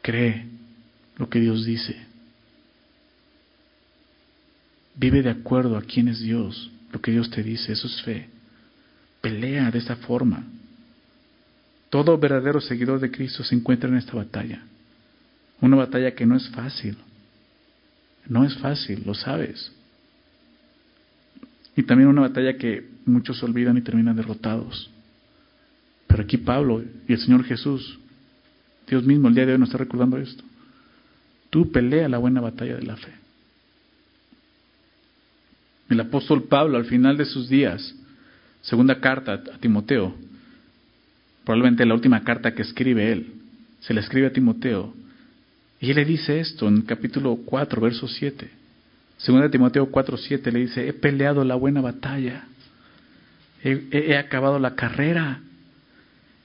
[0.03, 0.47] Cree
[1.17, 1.97] lo que Dios dice.
[4.95, 8.29] Vive de acuerdo a quién es Dios lo que Dios te dice, eso es fe.
[9.21, 10.45] Pelea de esa forma.
[11.91, 14.63] Todo verdadero seguidor de Cristo se encuentra en esta batalla.
[15.61, 16.97] Una batalla que no es fácil.
[18.29, 19.73] No es fácil, lo sabes.
[21.77, 24.91] Y también una batalla que muchos olvidan y terminan derrotados.
[26.07, 27.99] Pero aquí Pablo y el Señor Jesús,
[28.89, 30.43] Dios mismo el día de hoy nos está recordando esto.
[31.51, 33.13] Tú pelea la buena batalla de la fe.
[35.89, 37.95] El apóstol Pablo al final de sus días,
[38.67, 40.15] segunda carta a Timoteo,
[41.45, 43.33] probablemente la última carta que escribe él,
[43.81, 44.95] se la escribe a Timoteo,
[45.81, 48.49] y él le dice esto en capítulo 4, verso 7.
[49.19, 52.45] Segunda Timoteo 4, 7 le dice, he peleado la buena batalla,
[53.63, 55.41] he acabado la carrera,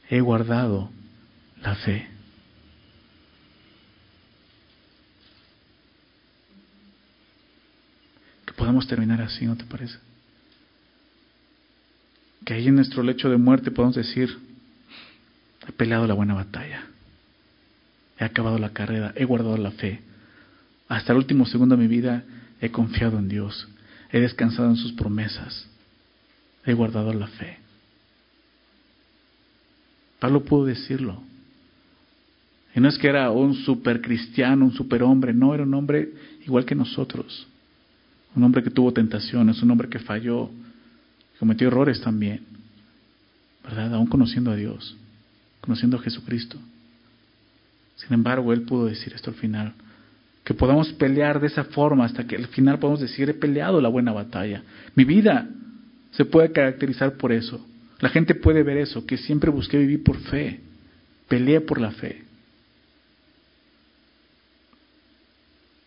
[0.09, 0.89] he guardado
[1.61, 2.07] la fe.
[8.61, 9.97] podamos terminar así, ¿no te parece?
[12.45, 14.37] Que ahí en nuestro lecho de muerte podamos decir,
[15.67, 16.85] he peleado la buena batalla,
[18.17, 20.01] he acabado la carrera, he guardado la fe.
[20.87, 22.23] Hasta el último segundo de mi vida
[22.59, 23.67] he confiado en Dios,
[24.11, 25.67] he descansado en sus promesas,
[26.65, 27.57] he guardado la fe.
[30.19, 31.21] Pablo pudo decirlo.
[32.75, 36.13] Y no es que era un super cristiano, un super hombre, no, era un hombre
[36.45, 37.47] igual que nosotros
[38.35, 40.49] un hombre que tuvo tentaciones, un hombre que falló,
[41.41, 42.41] cometió errores también,
[43.63, 43.95] ¿verdad?
[43.95, 44.95] Aún conociendo a Dios,
[45.59, 46.59] conociendo a Jesucristo.
[47.95, 49.73] Sin embargo, él pudo decir esto al final,
[50.43, 53.89] que podamos pelear de esa forma hasta que al final podamos decir, he peleado la
[53.89, 54.61] buena batalla.
[54.93, 55.49] Mi vida
[56.11, 57.65] se puede caracterizar por eso.
[58.01, 60.59] La gente puede ver eso, que siempre busqué vivir por fe,
[61.27, 62.21] peleé por la fe.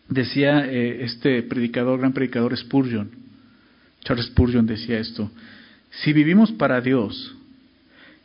[0.09, 3.24] Decía eh, este predicador, gran predicador Spurgeon,
[4.05, 5.29] Charles Spurgeon decía esto,
[5.89, 7.35] si vivimos para Dios,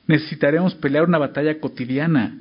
[0.07, 2.37] necesitaremos pelear una batalla cotidiana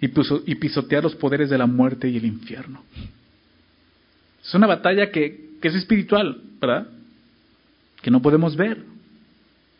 [0.00, 2.82] y, pisotear los poderes de la muerte y el infierno.
[4.42, 6.88] Es una batalla que, es espiritual, ¿verdad?
[8.00, 8.82] que no podemos ver,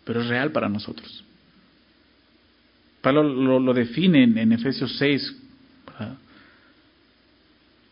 [0.04, 1.24] pero es real para nosotros.
[3.00, 3.22] Pablo
[3.60, 5.36] lo, define en, Efesios 6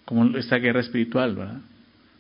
[0.05, 1.35] como esta guerra espiritual.
[1.35, 1.61] ¿verdad?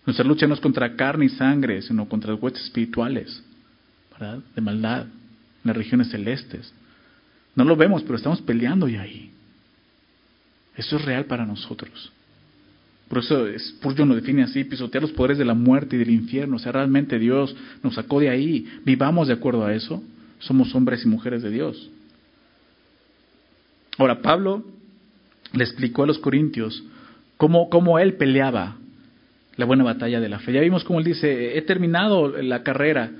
[0.08, 3.44] Nuestra lucha no es contra carne y sangre, sino contra huestes espirituales
[4.10, 4.38] ¿verdad?
[4.56, 6.72] de maldad en las regiones celestes.
[7.54, 9.30] No lo vemos, pero estamos peleando ya ahí.
[10.74, 12.10] Eso es real para nosotros.
[13.06, 16.56] Por eso Spurgeon lo define así, pisotear los poderes de la muerte y del infierno.
[16.56, 18.66] O sea, realmente Dios nos sacó de ahí.
[18.86, 20.02] Vivamos de acuerdo a eso.
[20.38, 21.90] Somos hombres y mujeres de Dios.
[23.98, 24.64] Ahora, Pablo
[25.52, 26.82] le explicó a los corintios
[27.36, 28.78] cómo, cómo él peleaba
[29.58, 30.52] la buena batalla de la fe.
[30.52, 33.10] Ya vimos cómo él dice, he terminado la carrera,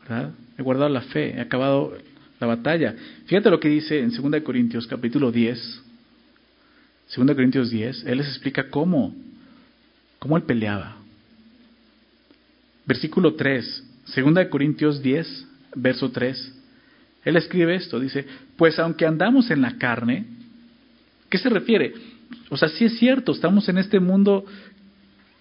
[0.00, 0.30] ¿verdad?
[0.56, 1.92] he guardado la fe, he acabado
[2.40, 2.94] la batalla.
[3.26, 5.82] Fíjate lo que dice en 2 Corintios capítulo 10.
[7.16, 9.14] 2 Corintios 10, él les explica cómo
[10.20, 10.96] cómo él peleaba.
[12.86, 16.54] Versículo 3, 2 Corintios 10, verso 3.
[17.24, 18.24] Él escribe esto, dice,
[18.56, 20.26] pues aunque andamos en la carne,
[21.28, 21.94] ¿qué se refiere?
[22.48, 24.44] O sea, sí es cierto, estamos en este mundo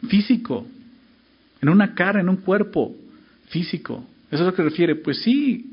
[0.07, 0.65] físico,
[1.61, 2.95] en una cara, en un cuerpo
[3.49, 4.05] físico.
[4.31, 4.95] ¿Eso es lo que refiere?
[4.95, 5.65] Pues sí.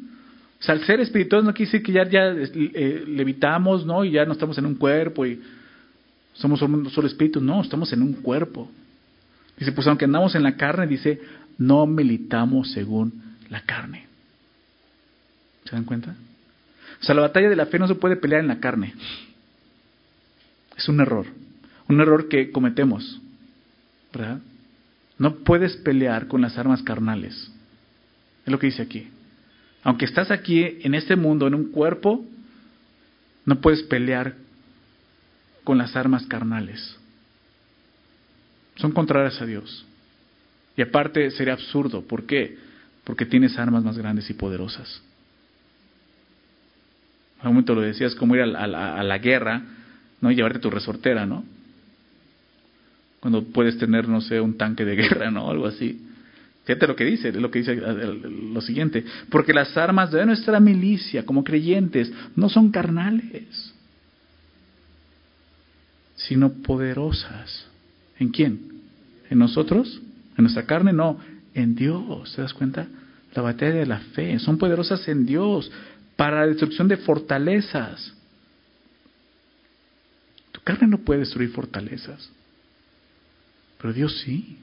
[0.67, 4.05] Al ser espiritual no quiere decir que ya, ya eh, levitamos, ¿no?
[4.05, 5.41] Y ya no estamos en un cuerpo y
[6.33, 7.43] somos solo espíritus.
[7.43, 8.69] No, estamos en un cuerpo.
[9.59, 11.21] Dice, pues aunque andamos en la carne, dice,
[11.59, 14.07] no militamos según la carne.
[15.65, 16.17] ¿Se dan cuenta?
[17.01, 18.95] O sea, la batalla de la fe no se puede pelear en la carne.
[20.77, 21.27] Es un error.
[21.89, 23.21] Un error que cometemos.
[25.19, 27.51] No puedes pelear con las armas carnales.
[28.45, 29.09] Es lo que dice aquí.
[29.83, 32.25] Aunque estás aquí en este mundo, en un cuerpo,
[33.45, 34.35] no puedes pelear
[35.65, 36.99] con las armas carnales
[38.77, 39.85] son contrarias a Dios.
[40.77, 42.03] Y aparte sería absurdo.
[42.03, 42.59] ¿Por qué?
[43.05, 45.03] Porque tienes armas más grandes y poderosas.
[47.41, 49.63] Al momento lo decías, como ir a la, guerra,
[50.21, 50.31] ¿no?
[50.31, 51.45] Y llevarte tu resortera, ¿no?
[53.27, 55.51] Cuando puedes tener, no sé, un tanque de guerra, ¿no?
[55.51, 56.01] Algo así.
[56.65, 59.05] Fíjate lo que dice, lo que dice lo siguiente.
[59.31, 63.75] Porque las armas de nuestra milicia, como creyentes, no son carnales,
[66.15, 67.67] sino poderosas
[68.19, 68.61] ¿En quién?
[69.29, 70.01] ¿En nosotros?
[70.37, 70.93] ¿En nuestra carne?
[70.93, 71.19] No,
[71.53, 72.33] en Dios.
[72.35, 72.87] ¿Te das cuenta?
[73.35, 74.39] La batalla de la fe.
[74.39, 75.69] Son poderosas en Dios
[76.15, 78.15] para la destrucción de fortalezas.
[80.53, 82.31] Tu carne no puede destruir fortalezas,
[83.81, 84.59] pero Dios sí.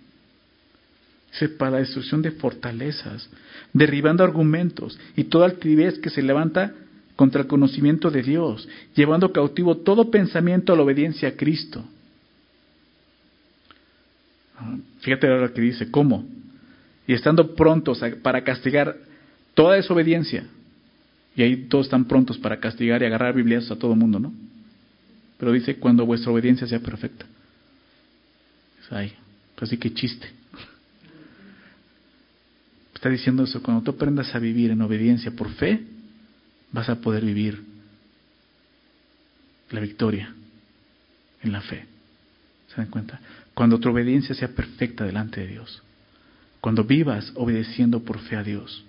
[1.31, 3.29] Dice, para la destrucción de fortalezas,
[3.73, 6.73] derribando argumentos y toda altivez que se levanta
[7.15, 11.83] contra el conocimiento de Dios, llevando cautivo todo pensamiento a la obediencia a Cristo.
[14.99, 16.25] Fíjate ahora que dice, ¿cómo?
[17.07, 18.95] Y estando prontos para castigar
[19.53, 20.45] toda desobediencia.
[21.35, 24.33] Y ahí todos están prontos para castigar y agarrar Biblias a todo mundo, ¿no?
[25.37, 27.25] Pero dice, cuando vuestra obediencia sea perfecta.
[28.89, 29.13] Ay,
[29.55, 30.27] pues sí que chiste.
[32.93, 35.83] Está diciendo eso, cuando tú aprendas a vivir en obediencia por fe,
[36.71, 37.61] vas a poder vivir
[39.71, 40.33] la victoria
[41.41, 41.85] en la fe.
[42.69, 43.19] ¿Se dan cuenta?
[43.53, 45.83] Cuando tu obediencia sea perfecta delante de Dios.
[46.61, 48.85] Cuando vivas obedeciendo por fe a Dios.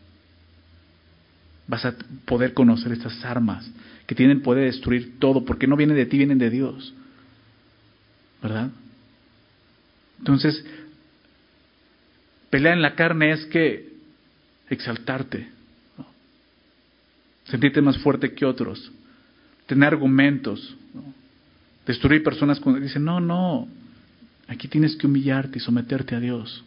[1.67, 3.69] Vas a poder conocer estas armas
[4.07, 6.95] que tienen poder destruir todo, porque no vienen de ti, vienen de Dios.
[8.43, 8.71] ¿Verdad?
[10.19, 10.65] Entonces,
[12.51, 13.93] pelear en la carne es que
[14.71, 15.49] exaltarte,
[17.45, 18.91] sentirte más fuerte que otros,
[19.67, 20.77] tener argumentos,
[21.87, 23.69] destruir personas cuando dicen, no, no,
[24.47, 26.65] Aquí tienes que humillarte y someterte a Dios.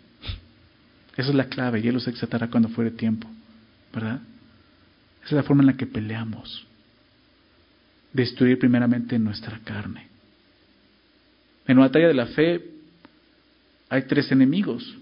[1.16, 3.28] Esa es la clave y Él los exaltará cuando fuere tiempo.
[3.94, 4.20] ¿Verdad?
[5.20, 6.66] Esa es la forma en la que peleamos.
[8.14, 10.08] Destruir primeramente nuestra carne.
[11.68, 12.64] En la batalla de la fe
[13.90, 14.96] hay tres enemigos.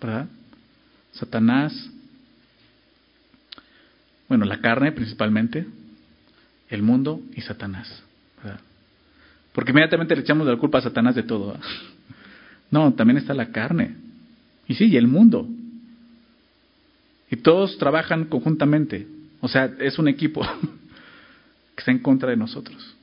[0.00, 0.28] ¿Verdad?
[1.12, 1.90] Satanás,
[4.28, 5.66] bueno, la carne principalmente,
[6.68, 8.02] el mundo y Satanás.
[8.42, 8.60] ¿verdad?
[9.52, 11.58] Porque inmediatamente le echamos la culpa a Satanás de todo.
[12.70, 13.96] No, también está la carne.
[14.66, 15.48] Y sí, y el mundo.
[17.30, 19.06] Y todos trabajan conjuntamente.
[19.40, 20.42] O sea, es un equipo
[21.74, 22.94] que está en contra de nosotros.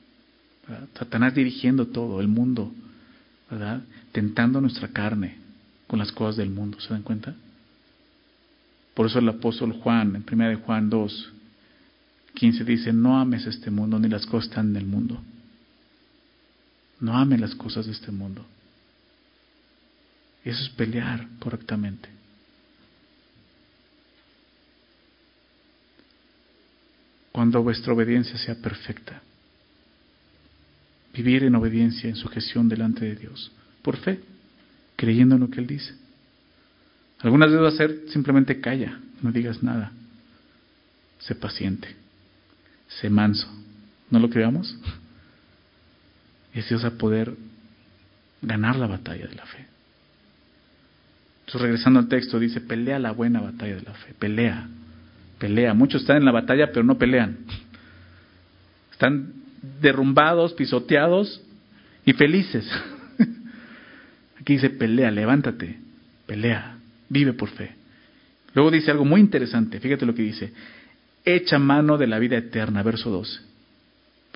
[0.94, 2.72] Satanás dirigiendo todo, el mundo,
[4.12, 5.38] Tentando nuestra carne
[5.88, 7.36] con las cosas del mundo, ¿se dan cuenta?
[8.94, 11.34] Por eso el apóstol Juan, en 1 de Juan 2,
[12.34, 15.22] 15 dice, no ames este mundo ni las cosas están en el mundo.
[17.00, 18.46] No ames las cosas de este mundo.
[20.44, 22.10] Eso es pelear correctamente.
[27.32, 29.22] Cuando vuestra obediencia sea perfecta,
[31.16, 33.52] Vivir en obediencia, en sujeción delante de Dios,
[33.82, 34.20] por fe,
[34.98, 35.94] creyendo en lo que Él dice.
[37.20, 39.92] Algunas veces va a ser simplemente calla, no digas nada.
[41.20, 41.88] Sé paciente,
[43.00, 43.48] sé manso.
[44.12, 44.78] ¿No lo creamos?
[46.54, 47.34] Y es Dios a poder
[48.42, 49.66] ganar la batalla de la fe.
[51.42, 54.68] Entonces, regresando al texto, dice, pelea la buena batalla de la fe, pelea,
[55.40, 55.74] pelea.
[55.74, 57.38] Muchos están en la batalla, pero no pelean.
[58.92, 59.45] Están
[59.82, 61.42] derrumbados, pisoteados
[62.06, 62.70] y felices.
[64.40, 65.78] Aquí dice, pelea, levántate,
[66.26, 66.78] pelea,
[67.10, 67.76] vive por fe.
[68.54, 70.54] Luego dice algo muy interesante, fíjate lo que dice,
[71.26, 73.40] echa mano de la vida eterna, verso 12.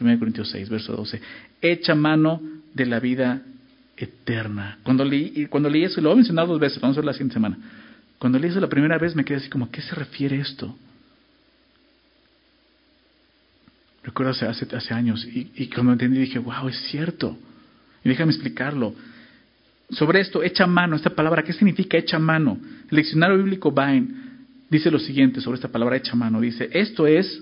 [0.02, 1.22] 1 Corintios 6, verso 12.
[1.62, 2.42] Echa mano
[2.74, 3.42] de la vida
[3.98, 4.80] eterna.
[4.84, 7.14] Cuando leí, cuando leí eso, lo voy a mencionar dos veces, vamos a ver la
[7.14, 7.58] siguiente semana.
[8.18, 10.76] Cuando leí eso la primera vez me quedé así como, ¿a qué se refiere esto?
[14.10, 17.38] Recuerdo hace, años y, y cuando entendí dije, wow, es cierto.
[18.04, 18.96] Y déjame explicarlo.
[19.92, 22.58] Sobre esto, echa mano, esta palabra, ¿qué significa echa mano?
[22.90, 24.08] El diccionario bíblico Vine
[24.68, 26.42] dice lo siguiente sobre esta palabra echa mano.
[26.42, 27.40] Dice, esto es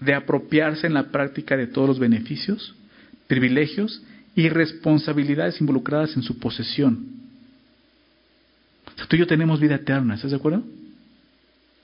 [0.00, 2.74] de apropiarse en la práctica de todos los beneficios,
[3.28, 4.02] privilegios
[4.34, 7.06] y responsabilidades involucradas en su posesión.
[9.08, 10.64] tú y yo tenemos vida eterna, ¿estás de acuerdo?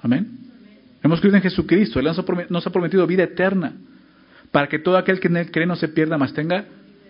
[0.02, 0.47] Amén.
[1.02, 2.06] Hemos creído en Jesucristo, Él
[2.50, 3.74] nos ha prometido vida eterna,
[4.50, 6.64] para que todo aquel que en Él cree no se pierda, más tenga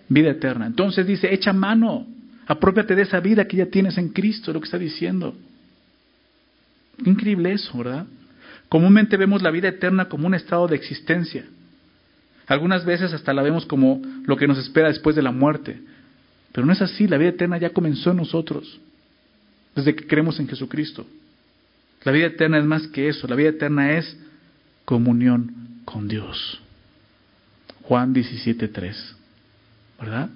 [0.09, 0.67] vida eterna.
[0.67, 2.07] Entonces dice, echa mano,
[2.47, 5.35] apropiate de esa vida que ya tienes en Cristo, lo que está diciendo.
[7.05, 8.07] Increíble eso, ¿verdad?
[8.69, 11.45] Comúnmente vemos la vida eterna como un estado de existencia.
[12.47, 15.81] Algunas veces hasta la vemos como lo que nos espera después de la muerte.
[16.53, 18.81] Pero no es así, la vida eterna ya comenzó en nosotros,
[19.77, 21.07] desde que creemos en Jesucristo.
[22.05, 24.17] La vida eterna es más que eso, la vida eterna es
[24.85, 26.61] comunión con Dios.
[27.83, 28.95] Juan 17.3,
[29.99, 30.31] ¿verdad?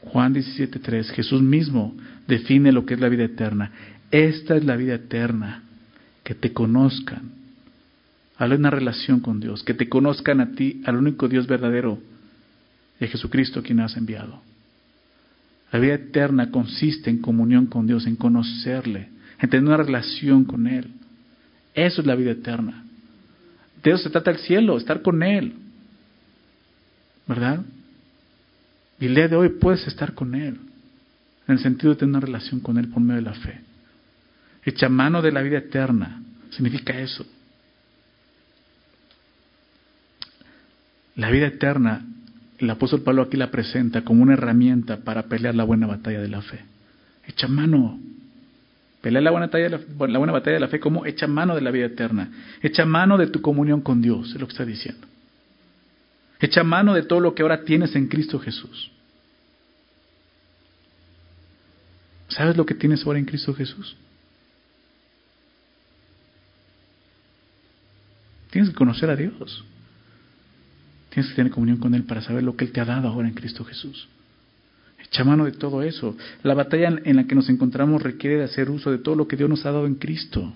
[0.00, 1.94] Juan 17.3, Jesús mismo
[2.26, 3.70] define lo que es la vida eterna.
[4.10, 5.62] Esta es la vida eterna,
[6.22, 7.30] que te conozcan.
[8.36, 11.98] Habla una relación con Dios, que te conozcan a ti, al único Dios verdadero,
[13.00, 14.40] de Jesucristo quien has enviado.
[15.72, 20.66] La vida eterna consiste en comunión con Dios, en conocerle, en tener una relación con
[20.66, 20.92] Él.
[21.74, 22.84] Eso es la vida eterna.
[23.82, 25.54] De eso se trata el cielo, estar con Él.
[27.26, 27.60] ¿Verdad?
[28.98, 30.58] Y el día de hoy puedes estar con Él,
[31.46, 33.60] en el sentido de tener una relación con Él por medio de la fe.
[34.64, 37.26] Echa mano de la vida eterna, significa eso.
[41.14, 42.04] La vida eterna,
[42.58, 46.28] el apóstol Pablo aquí la presenta como una herramienta para pelear la buena batalla de
[46.28, 46.60] la fe.
[47.26, 47.98] Echa mano
[49.06, 51.60] Pelea la buena, batalla la, la buena batalla de la fe como echa mano de
[51.60, 52.28] la vida eterna.
[52.60, 55.06] Echa mano de tu comunión con Dios, es lo que está diciendo.
[56.40, 58.90] Echa mano de todo lo que ahora tienes en Cristo Jesús.
[62.26, 63.96] ¿Sabes lo que tienes ahora en Cristo Jesús?
[68.50, 69.64] Tienes que conocer a Dios.
[71.10, 73.28] Tienes que tener comunión con Él para saber lo que Él te ha dado ahora
[73.28, 74.08] en Cristo Jesús.
[75.02, 76.16] Echa mano de todo eso.
[76.42, 79.36] La batalla en la que nos encontramos requiere de hacer uso de todo lo que
[79.36, 80.52] Dios nos ha dado en Cristo.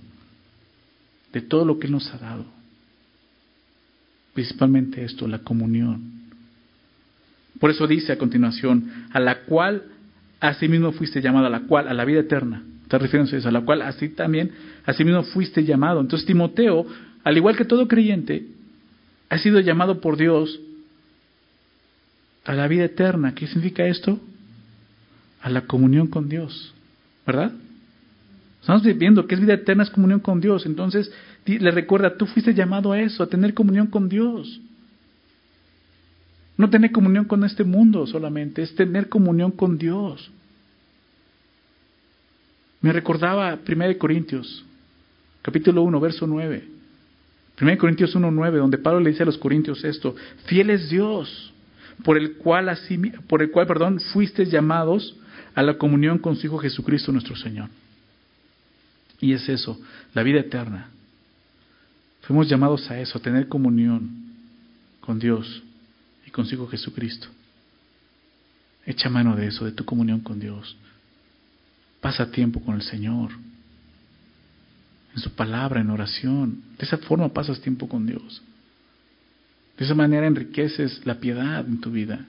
[1.32, 2.44] De todo lo que Él nos ha dado.
[4.34, 6.20] Principalmente esto, la comunión.
[7.58, 9.84] Por eso dice a continuación, a la cual
[10.40, 12.62] asimismo fuiste llamado, a la cual, a la vida eterna.
[12.82, 14.50] Está refiriéndose a eso, a la cual así también,
[14.84, 16.00] asimismo fuiste llamado.
[16.00, 16.86] Entonces Timoteo,
[17.22, 18.46] al igual que todo creyente,
[19.28, 20.58] ha sido llamado por Dios
[22.44, 23.34] a la vida eterna.
[23.34, 24.18] ¿Qué significa esto?
[25.40, 26.74] A la comunión con Dios,
[27.26, 27.52] ¿verdad?
[28.60, 30.66] Estamos viendo que es vida eterna, es comunión con Dios.
[30.66, 31.10] Entonces,
[31.46, 34.60] le recuerda, tú fuiste llamado a eso, a tener comunión con Dios.
[36.58, 40.30] No tener comunión con este mundo solamente, es tener comunión con Dios.
[42.82, 44.64] Me recordaba 1 Corintios,
[45.40, 46.64] capítulo 1, verso 9.
[47.62, 50.14] 1 Corintios 1, 9, donde Pablo le dice a los corintios esto,
[50.46, 51.52] fiel es Dios,
[52.04, 55.16] por el cual, así, por el cual perdón, fuiste llamados
[55.54, 57.68] a la comunión con su Hijo Jesucristo nuestro Señor.
[59.20, 59.78] Y es eso,
[60.14, 60.88] la vida eterna.
[62.22, 64.10] Fuimos llamados a eso, a tener comunión
[65.00, 65.62] con Dios
[66.26, 67.28] y con su Hijo Jesucristo.
[68.86, 70.76] Echa mano de eso, de tu comunión con Dios.
[72.00, 73.30] Pasa tiempo con el Señor,
[75.14, 76.62] en su palabra, en oración.
[76.78, 78.42] De esa forma pasas tiempo con Dios.
[79.76, 82.26] De esa manera enriqueces la piedad en tu vida.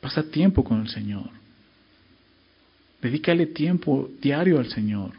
[0.00, 1.30] Pasa tiempo con el Señor.
[3.00, 5.12] Dedícale tiempo diario al Señor.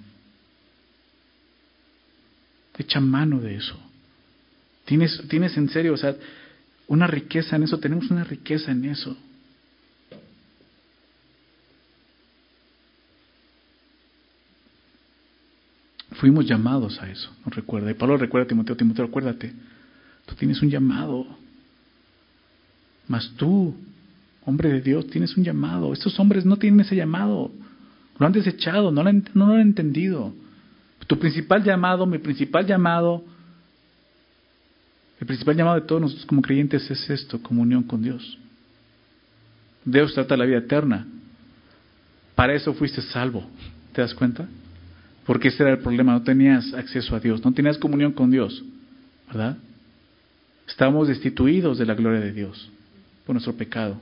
[2.77, 3.77] Echa mano de eso.
[4.85, 6.15] Tienes, tienes en serio, o sea,
[6.87, 9.15] una riqueza en eso, tenemos una riqueza en eso.
[16.13, 17.91] Fuimos llamados a eso, nos recuerda.
[17.91, 19.53] Y Pablo recuerda a Timoteo, Timoteo, acuérdate,
[20.25, 21.27] tú tienes un llamado.
[23.07, 23.75] Mas tú,
[24.45, 25.93] hombre de Dios, tienes un llamado.
[25.93, 27.51] Estos hombres no tienen ese llamado.
[28.19, 30.33] Lo han desechado, no lo han, no lo han entendido.
[31.07, 33.23] Tu principal llamado, mi principal llamado,
[35.19, 38.37] el principal llamado de todos nosotros como creyentes es esto, comunión con Dios.
[39.83, 41.07] Dios trata la vida eterna.
[42.35, 43.45] Para eso fuiste salvo.
[43.93, 44.47] ¿Te das cuenta?
[45.25, 48.63] Porque ese era el problema, no tenías acceso a Dios, no tenías comunión con Dios,
[49.27, 49.57] ¿verdad?
[50.67, 52.69] Estábamos destituidos de la gloria de Dios
[53.25, 53.99] por nuestro pecado.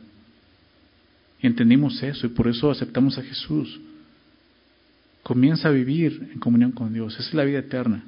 [1.41, 3.80] Y entendimos eso y por eso aceptamos a Jesús.
[5.28, 8.01] Comienza a vivir en comunión con Dios, esa es la vida eterna.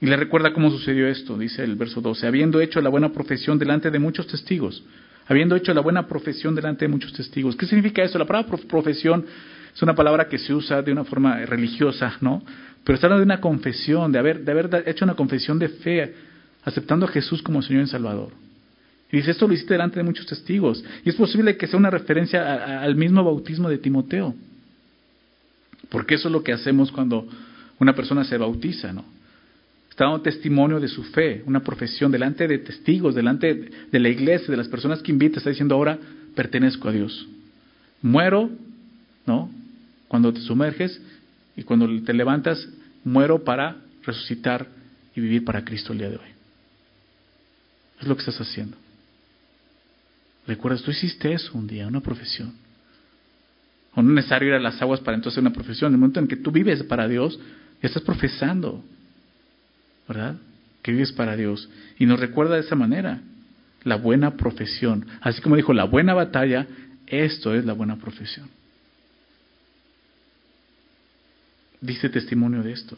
[0.00, 3.58] Y le recuerda cómo sucedió esto, dice el verso 12, habiendo hecho la buena profesión
[3.58, 4.82] delante de muchos testigos,
[5.26, 7.54] habiendo hecho la buena profesión delante de muchos testigos.
[7.54, 8.18] ¿Qué significa eso?
[8.18, 9.26] La palabra profesión
[9.74, 12.42] es una palabra que se usa de una forma religiosa, ¿no?
[12.82, 16.14] Pero está hablando de una confesión, de haber, de haber hecho una confesión de fe,
[16.64, 18.30] aceptando a Jesús como Señor y Salvador.
[19.10, 20.82] Y dice, esto lo hiciste delante de muchos testigos.
[21.04, 24.34] Y es posible que sea una referencia al mismo bautismo de Timoteo.
[25.92, 27.28] Porque eso es lo que hacemos cuando
[27.78, 29.04] una persona se bautiza, ¿no?
[29.90, 34.48] Está dando testimonio de su fe, una profesión delante de testigos, delante de la iglesia,
[34.48, 35.98] de las personas que invita, está diciendo ahora
[36.34, 37.28] pertenezco a Dios.
[38.00, 38.48] Muero,
[39.26, 39.50] ¿no?
[40.08, 40.98] Cuando te sumerges
[41.58, 42.66] y cuando te levantas,
[43.04, 44.66] muero para resucitar
[45.14, 46.30] y vivir para Cristo el día de hoy.
[48.00, 48.78] Es lo que estás haciendo.
[50.46, 52.54] Recuerdas, tú hiciste eso un día, una profesión.
[53.94, 55.88] O no es necesario ir a las aguas para entonces una profesión.
[55.88, 57.38] En el momento en que tú vives para Dios,
[57.82, 58.82] ya estás profesando,
[60.08, 60.36] ¿verdad?
[60.82, 61.68] Que vives para Dios.
[61.98, 63.20] Y nos recuerda de esa manera,
[63.84, 65.06] la buena profesión.
[65.20, 66.66] Así como dijo, la buena batalla,
[67.06, 68.48] esto es la buena profesión.
[71.82, 72.96] dice testimonio de esto.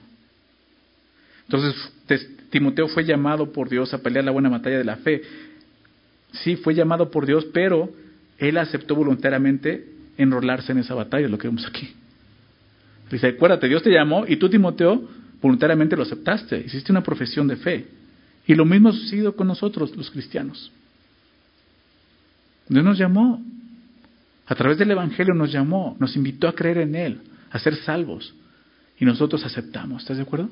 [1.48, 5.22] Entonces, Timoteo fue llamado por Dios a pelear la buena batalla de la fe.
[6.32, 7.90] Sí, fue llamado por Dios, pero
[8.38, 11.94] él aceptó voluntariamente enrolarse en esa batalla, lo que vemos aquí.
[13.10, 15.08] Dice, acuérdate, Dios te llamó y tú, Timoteo,
[15.40, 17.86] voluntariamente lo aceptaste, hiciste una profesión de fe.
[18.46, 20.70] Y lo mismo ha sucedido con nosotros, los cristianos.
[22.68, 23.42] Dios nos llamó,
[24.46, 28.34] a través del Evangelio nos llamó, nos invitó a creer en Él, a ser salvos.
[28.98, 30.48] Y nosotros aceptamos, ¿estás de acuerdo?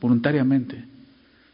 [0.00, 0.84] Voluntariamente.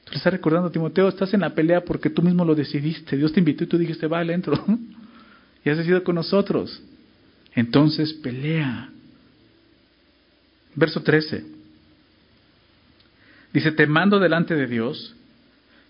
[0.05, 3.17] Tú le estás recordando, Timoteo, estás en la pelea porque tú mismo lo decidiste.
[3.17, 4.63] Dios te invitó y tú dijiste, vale, entro.
[5.65, 6.83] y has decidido con nosotros.
[7.55, 8.91] Entonces pelea.
[10.75, 11.45] Verso 13.
[13.53, 15.15] Dice, te mando delante de Dios,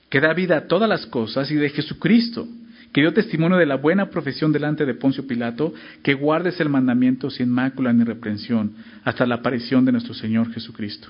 [0.09, 2.49] que da vida a todas las cosas, y de Jesucristo,
[2.93, 7.31] que dio testimonio de la buena profesión delante de Poncio Pilato, que guardes el mandamiento
[7.31, 11.09] sin mácula ni reprensión hasta la aparición de nuestro Señor Jesucristo,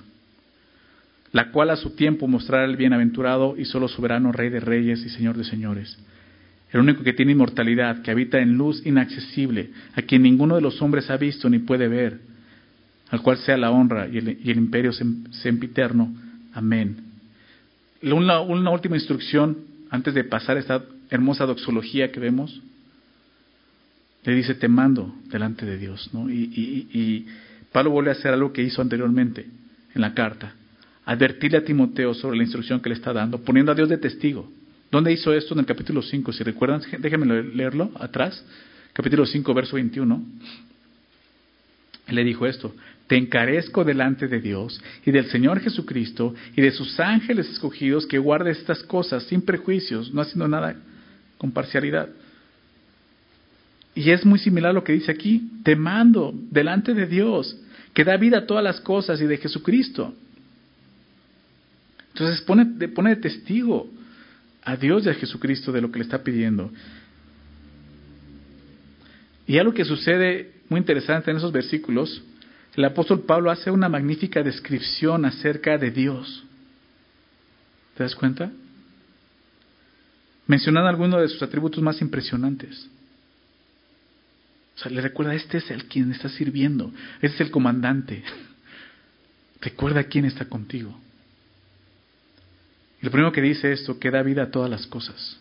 [1.32, 5.08] la cual a su tiempo mostrará el bienaventurado y solo soberano Rey de Reyes y
[5.08, 5.98] Señor de Señores,
[6.72, 10.80] el único que tiene inmortalidad, que habita en luz inaccesible, a quien ninguno de los
[10.80, 12.20] hombres ha visto ni puede ver,
[13.10, 16.14] al cual sea la honra y el, imperio sempiterno.
[16.54, 16.96] Amén.
[18.02, 19.58] Una, última instrucción
[19.90, 22.62] antes de pasar esta hermosa doxología que vemos,
[24.24, 26.10] le dice, te mando delante de Dios.
[26.30, 27.26] Y, y,
[27.70, 29.46] Pablo vuelve a hacer algo que hizo anteriormente
[29.94, 30.54] en la carta,
[31.04, 34.50] advertirle a Timoteo sobre la instrucción que le está dando, poniendo a Dios de testigo.
[34.92, 35.54] ¿Dónde hizo esto?
[35.54, 38.44] En el capítulo 5, si recuerdan, déjenme leerlo atrás,
[38.92, 40.22] capítulo 5, verso 21.
[42.08, 42.74] Él le dijo esto,
[43.06, 48.18] te encarezco delante de Dios y del Señor Jesucristo y de sus ángeles escogidos que
[48.18, 50.76] guardes estas cosas sin prejuicios, no haciendo nada
[51.38, 52.10] con parcialidad.
[53.94, 57.56] Y es muy similar a lo que dice aquí, te mando delante de Dios,
[57.94, 60.14] que da vida a todas las cosas y de Jesucristo.
[62.12, 63.88] Entonces pone, pone de testigo
[64.64, 66.70] a Dios y a Jesucristo de lo que le está pidiendo.
[69.46, 72.22] Y algo que sucede muy interesante en esos versículos,
[72.74, 76.44] el apóstol Pablo hace una magnífica descripción acerca de Dios.
[77.96, 78.50] ¿Te das cuenta?
[80.46, 82.88] mencionando algunos de sus atributos más impresionantes.
[84.76, 88.22] O sea, le recuerda, este es el quien está sirviendo, este es el comandante.
[89.60, 90.98] Recuerda quién está contigo.
[93.02, 95.36] Y lo primero que dice esto, que da vida a todas las cosas.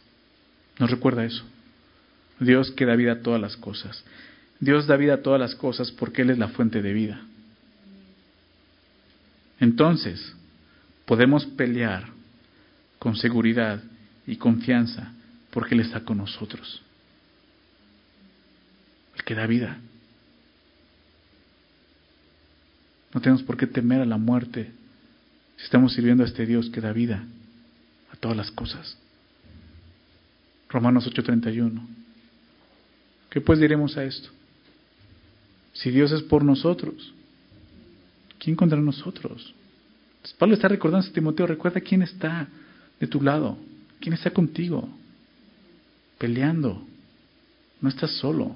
[0.79, 1.43] Nos recuerda eso.
[2.39, 4.03] Dios que da vida a todas las cosas.
[4.59, 7.21] Dios da vida a todas las cosas porque Él es la fuente de vida.
[9.59, 10.33] Entonces,
[11.05, 12.07] podemos pelear
[12.97, 13.79] con seguridad
[14.25, 15.13] y confianza,
[15.51, 16.81] porque Él está con nosotros.
[19.15, 19.77] El que da vida.
[23.13, 24.71] No tenemos por qué temer a la muerte
[25.57, 27.23] si estamos sirviendo a este Dios que da vida
[28.21, 28.97] todas las cosas.
[30.69, 31.81] Romanos 8:31.
[33.29, 34.29] ¿Qué pues diremos a esto?
[35.73, 37.13] Si Dios es por nosotros,
[38.39, 39.53] ¿quién contra nosotros?
[40.37, 42.47] Pablo está recordando a Timoteo, recuerda quién está
[42.99, 43.57] de tu lado,
[43.99, 44.87] quién está contigo,
[46.17, 46.85] peleando.
[47.79, 48.55] No estás solo.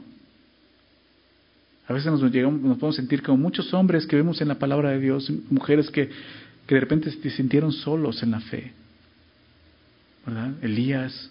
[1.88, 4.91] A veces nos, llegamos, nos podemos sentir como muchos hombres que vemos en la palabra
[4.91, 6.09] de Dios, mujeres que,
[6.68, 8.74] que de repente se sintieron solos en la fe.
[10.61, 11.30] Elías,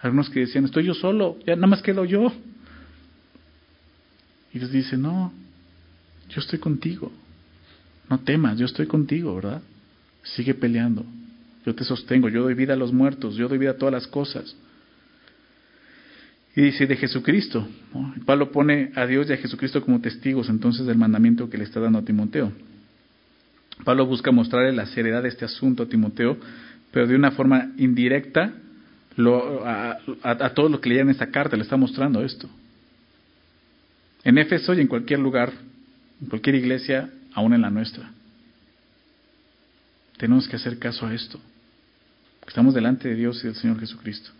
[0.00, 2.32] algunos que decían, estoy yo solo, ya nada más quedo yo.
[4.52, 5.32] Y Dios dice, no,
[6.28, 7.12] yo estoy contigo.
[8.08, 9.62] No temas, yo estoy contigo, ¿verdad?
[10.22, 11.04] Sigue peleando.
[11.64, 14.06] Yo te sostengo, yo doy vida a los muertos, yo doy vida a todas las
[14.06, 14.56] cosas.
[16.54, 17.68] Y dice de Jesucristo.
[18.24, 21.80] Pablo pone a Dios y a Jesucristo como testigos entonces del mandamiento que le está
[21.80, 22.52] dando a Timoteo.
[23.84, 26.38] Pablo busca mostrarle la seriedad de este asunto a Timoteo,
[26.96, 28.54] pero de una forma indirecta
[30.22, 32.48] a, todos los que leían esta carta le está mostrando esto.
[34.24, 35.52] En Éfeso y en cualquier lugar,
[36.22, 38.10] en cualquier iglesia, aún en la nuestra.
[40.16, 41.38] Tenemos que hacer caso a esto.
[42.48, 44.30] Estamos delante de Dios y del Señor Jesucristo.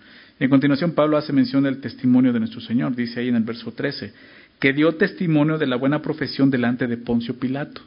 [0.40, 2.96] Y en continuación Pablo hace mención del testimonio de nuestro Señor.
[2.96, 4.14] Dice ahí en el verso 13,
[4.58, 7.82] que dio testimonio de la buena profesión delante de Poncio Pilato.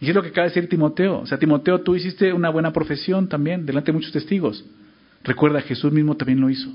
[0.00, 1.20] Y es lo que acaba de decir Timoteo.
[1.20, 4.64] O sea, Timoteo, tú hiciste una buena profesión también delante de muchos testigos.
[5.22, 6.70] Recuerda, Jesús mismo también lo hizo.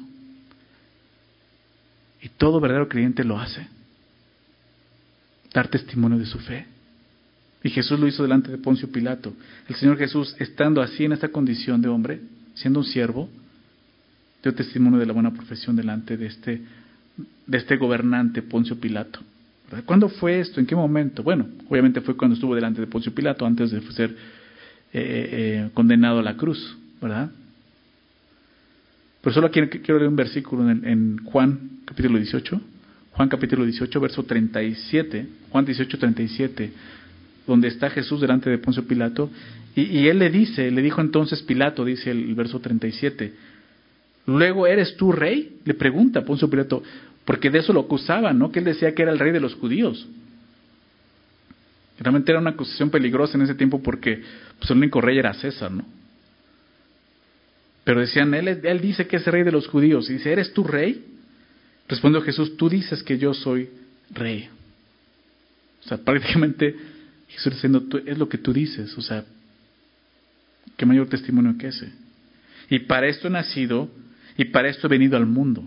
[2.21, 3.67] Y todo verdadero creyente lo hace.
[5.53, 6.67] Dar testimonio de su fe.
[7.63, 9.34] Y Jesús lo hizo delante de Poncio Pilato.
[9.67, 12.21] El Señor Jesús, estando así en esta condición de hombre,
[12.53, 13.28] siendo un siervo,
[14.43, 16.61] dio testimonio de la buena profesión delante de este,
[17.47, 19.19] de este gobernante Poncio Pilato.
[19.84, 20.59] ¿Cuándo fue esto?
[20.59, 21.23] ¿En qué momento?
[21.23, 24.15] Bueno, obviamente fue cuando estuvo delante de Poncio Pilato, antes de ser eh,
[24.93, 27.30] eh, condenado a la cruz, ¿verdad?
[29.21, 32.61] Pero solo quiero, quiero leer un versículo en, Juan capítulo 18,
[33.11, 36.71] Juan capítulo 18, verso 37, Juan 18, 37
[37.47, 39.30] donde está Jesús delante de Poncio Pilato,
[39.76, 43.34] y, él le dice, le dijo entonces Pilato, dice el, verso 37,
[44.26, 46.82] luego eres tú rey, le pregunta Poncio Pilato,
[47.26, 48.51] porque de eso lo acusaban, ¿no?
[48.51, 50.07] Que él decía que era el rey de los judíos.
[51.99, 54.21] Realmente era una acusación peligrosa en ese tiempo porque
[54.59, 55.86] pues, el único rey era César, ¿no?
[57.84, 60.09] Pero decían, él, él dice que es rey de los judíos.
[60.09, 61.05] Y dice, ¿eres tú rey?
[61.88, 63.69] Respondió Jesús, tú dices que yo soy
[64.11, 64.49] rey.
[65.86, 66.76] O sea, prácticamente
[67.28, 69.23] Jesús diciendo, es lo que tú dices, o sea,
[70.78, 71.91] qué mayor testimonio que ese.
[72.69, 73.89] Y para esto he nacido
[74.38, 75.63] y para esto he venido al mundo,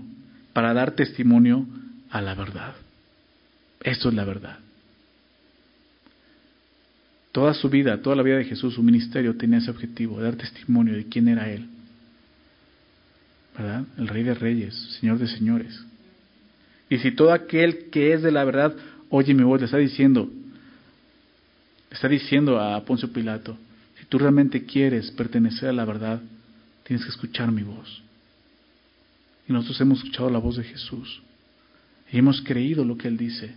[0.58, 1.64] para dar testimonio
[2.10, 2.74] a la verdad.
[3.80, 4.58] Esto es la verdad.
[7.30, 10.96] Toda su vida, toda la vida de Jesús, su ministerio tenía ese objetivo, dar testimonio
[10.96, 11.68] de quién era Él.
[13.56, 13.84] ¿Verdad?
[13.98, 15.80] El Rey de Reyes, Señor de Señores.
[16.90, 18.74] Y si todo aquel que es de la verdad
[19.10, 20.28] oye mi voz, le está diciendo,
[21.88, 23.56] Está diciendo a Poncio Pilato,
[23.96, 26.20] si tú realmente quieres pertenecer a la verdad,
[26.82, 28.07] tienes que escuchar mi voz.
[29.48, 31.22] Y nosotros hemos escuchado la voz de Jesús
[32.12, 33.54] y hemos creído lo que Él dice.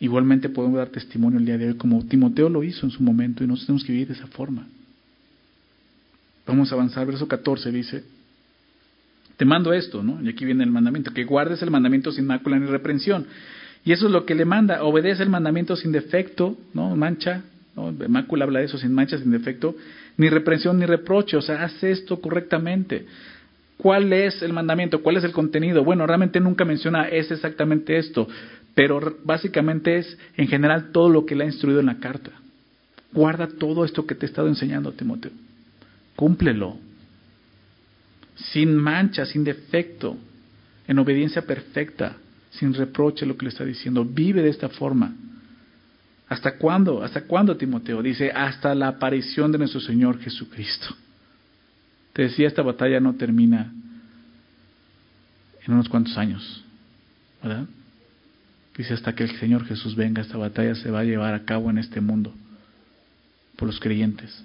[0.00, 3.44] Igualmente podemos dar testimonio el día de hoy, como Timoteo lo hizo en su momento,
[3.44, 4.66] y nosotros tenemos que vivir de esa forma.
[6.46, 8.02] Vamos a avanzar, verso 14 dice,
[9.36, 10.20] te mando esto, ¿no?
[10.22, 13.26] Y aquí viene el mandamiento, que guardes el mandamiento sin mácula ni reprensión.
[13.84, 16.96] Y eso es lo que le manda, obedece el mandamiento sin defecto, ¿no?
[16.96, 17.42] Mancha,
[17.76, 17.92] ¿no?
[18.08, 19.76] Mácula habla de eso, sin mancha, sin defecto,
[20.16, 23.06] ni reprensión ni reproche, o sea, hace esto correctamente.
[23.82, 25.02] ¿Cuál es el mandamiento?
[25.02, 25.82] ¿Cuál es el contenido?
[25.82, 28.28] Bueno, realmente nunca menciona es exactamente esto,
[28.76, 32.30] pero básicamente es en general todo lo que le ha instruido en la carta.
[33.12, 35.32] Guarda todo esto que te he estado enseñando, Timoteo.
[36.14, 36.76] Cúmplelo.
[38.36, 40.16] Sin mancha, sin defecto,
[40.86, 42.18] en obediencia perfecta
[42.52, 44.04] sin reproche lo que le está diciendo.
[44.04, 45.12] Vive de esta forma.
[46.28, 47.02] ¿Hasta cuándo?
[47.02, 48.00] ¿Hasta cuándo, Timoteo?
[48.00, 50.94] Dice, hasta la aparición de nuestro Señor Jesucristo.
[52.12, 53.72] Te decía, esta batalla no termina
[55.64, 56.64] en unos cuantos años,
[57.42, 57.66] ¿verdad?
[58.76, 61.70] Dice, hasta que el Señor Jesús venga, esta batalla se va a llevar a cabo
[61.70, 62.34] en este mundo
[63.56, 64.44] por los creyentes.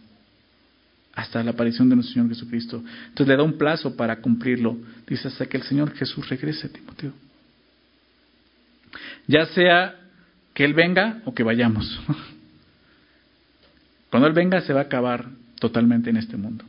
[1.14, 2.84] Hasta la aparición de nuestro Señor Jesucristo.
[3.08, 4.78] Entonces le da un plazo para cumplirlo.
[5.08, 7.14] Dice, hasta que el Señor Jesús regrese, Timoteo.
[9.26, 9.96] Ya sea
[10.54, 12.00] que Él venga o que vayamos.
[14.12, 15.28] Cuando Él venga se va a acabar
[15.60, 16.64] totalmente en este mundo.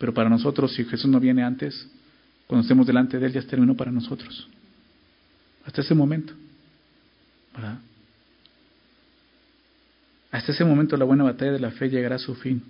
[0.00, 1.86] Pero para nosotros, si Jesús no viene antes,
[2.46, 4.48] cuando estemos delante de Él, ya terminó para nosotros.
[5.66, 6.32] Hasta ese momento.
[7.54, 7.78] ¿Verdad?
[10.30, 12.62] Hasta ese momento la buena batalla de la fe llegará a su fin.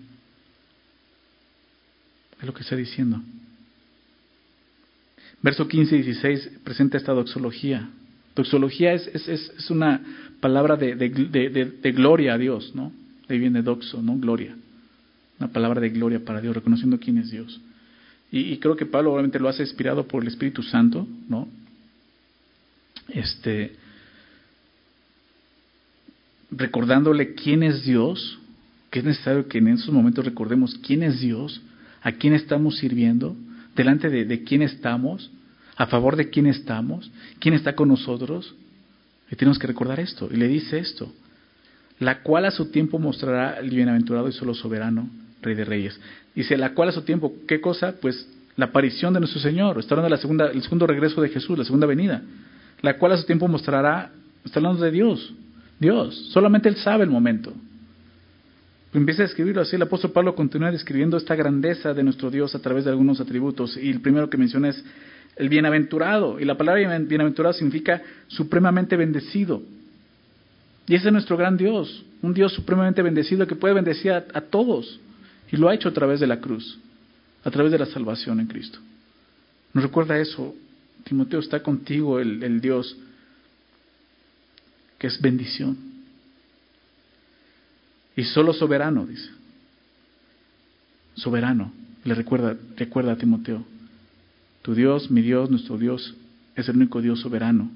[2.40, 3.22] Es lo que está diciendo.
[5.40, 7.90] Verso 15 y 16 presenta esta doxología.
[8.34, 10.02] Doxología es, es, es una
[10.40, 12.90] palabra de, de, de, gloria a Dios, ¿no?
[13.28, 14.16] De ahí viene doxo, ¿no?
[14.16, 14.56] Gloria.
[15.40, 17.60] Una palabra de gloria para Dios, reconociendo quién es Dios.
[18.30, 21.48] Y, creo que Pablo obviamente lo hace inspirado por el Espíritu Santo, ¿no?
[23.08, 23.72] Este,
[26.50, 28.38] recordándole quién es Dios,
[28.90, 31.60] que es necesario que en esos momentos recordemos quién es Dios,
[32.02, 33.34] a quién estamos sirviendo,
[33.74, 35.30] delante de, de quién estamos,
[35.76, 37.10] a favor de quién estamos,
[37.40, 38.54] quién está con nosotros.
[39.32, 40.28] Y tenemos que recordar esto.
[40.30, 41.12] Y le dice esto,
[41.98, 45.08] la cual a su tiempo mostrará el bienaventurado y solo soberano,
[45.42, 46.00] Rey de Reyes.
[46.34, 47.94] Dice, la cual a su tiempo, ¿qué cosa?
[48.00, 49.78] Pues la aparición de nuestro Señor.
[49.78, 52.22] Está hablando de la segunda, el segundo regreso de Jesús, la segunda venida.
[52.82, 54.10] La cual a su tiempo mostrará,
[54.44, 55.34] está hablando de Dios,
[55.78, 57.52] Dios, solamente Él sabe el momento.
[58.92, 62.58] Empieza a escribirlo así, el apóstol Pablo continúa describiendo esta grandeza de nuestro Dios a
[62.58, 63.76] través de algunos atributos.
[63.76, 64.84] Y el primero que menciona es
[65.36, 66.40] el bienaventurado.
[66.40, 69.62] Y la palabra bienaventurado significa supremamente bendecido.
[70.88, 74.98] Y ese es nuestro gran Dios, un Dios supremamente bendecido que puede bendecir a, todos.
[75.50, 76.78] Y lo ha hecho a través de la cruz,
[77.44, 78.78] a través de la salvación en Cristo.
[79.72, 80.54] Nos recuerda eso.
[81.04, 82.96] Timoteo está contigo, el Dios
[85.00, 85.76] que es bendición.
[88.14, 89.30] Y solo soberano, dice.
[91.14, 91.72] Soberano.
[92.04, 93.64] Le recuerda, recuerda a Timoteo.
[94.62, 96.14] Tu Dios, mi Dios, nuestro Dios,
[96.54, 97.70] es el único Dios soberano.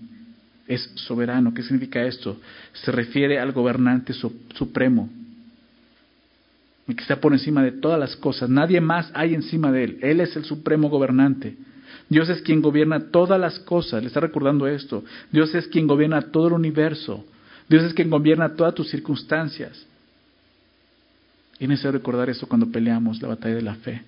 [0.68, 1.54] Es soberano.
[1.54, 2.38] ¿Qué significa esto?
[2.74, 5.08] Se refiere al gobernante supremo.
[6.87, 8.51] El que está por encima de todas las cosas.
[8.51, 9.99] Nadie más hay encima de él.
[10.03, 11.57] Él es el supremo gobernante.
[12.09, 15.05] Dios es quien gobierna todas las cosas, le está recordando esto.
[15.30, 17.24] Dios es quien gobierna todo el universo.
[17.68, 19.87] Dios es quien gobierna todas tus circunstancias.
[21.59, 24.03] Y es necesario recordar esto cuando peleamos la batalla de la fe.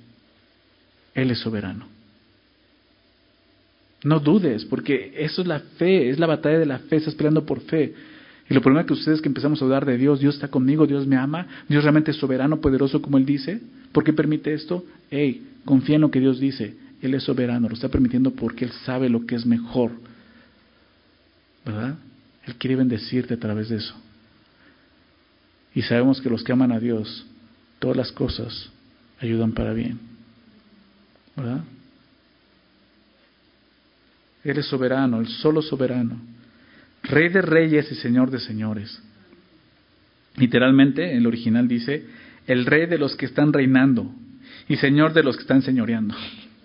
[1.15, 1.87] Él es soberano.
[4.05, 7.47] No dudes, porque eso es la fe, es la batalla de la fe, estás peleando
[7.47, 7.95] por fe.
[8.49, 11.07] Y lo primero que ustedes que empezamos a dudar de Dios, Dios está conmigo, Dios
[11.07, 13.61] me ama, Dios realmente es soberano, poderoso como Él dice.
[13.93, 14.85] ¿Por qué permite esto?
[15.11, 16.77] Hey, confía en lo que Dios dice.
[17.03, 19.91] Él es soberano, lo está permitiendo porque Él sabe lo que es mejor.
[21.65, 21.97] ¿Verdad?
[22.47, 23.95] Él quiere bendecirte a través de eso.
[25.75, 27.27] Y sabemos que los que aman a Dios,
[27.81, 28.71] todas las cosas
[29.21, 29.99] ayudan para bien.
[31.35, 31.65] ¿Verdad?
[34.45, 36.36] Él es soberano, el solo soberano.
[37.09, 39.01] Rey de reyes y Señor de señores.
[40.37, 42.05] Literalmente, el original dice,
[42.47, 44.13] el rey de los que están reinando
[44.69, 46.15] y Señor de los que están señoreando.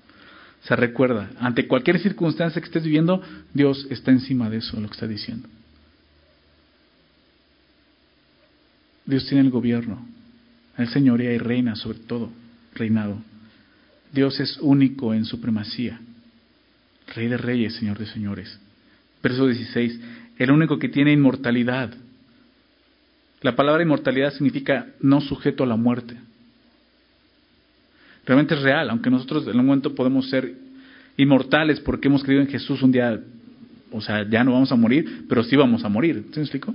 [0.64, 3.22] Se recuerda, ante cualquier circunstancia que estés viviendo,
[3.54, 5.48] Dios está encima de eso, lo que está diciendo.
[9.06, 10.06] Dios tiene el gobierno,
[10.78, 12.32] el señoría y reina sobre todo,
[12.76, 13.18] reinado.
[14.14, 16.00] Dios es único en supremacía,
[17.14, 18.60] Rey de reyes, Señor de señores.
[19.22, 20.00] Verso 16,
[20.44, 21.94] el único que tiene inmortalidad.
[23.42, 26.18] La palabra inmortalidad significa no sujeto a la muerte
[28.26, 30.54] realmente es real, aunque nosotros en un momento podemos ser
[31.18, 33.20] inmortales porque hemos creído en Jesús un día,
[33.92, 36.26] o sea, ya no vamos a morir, pero sí vamos a morir.
[36.32, 36.74] ¿Se me explico?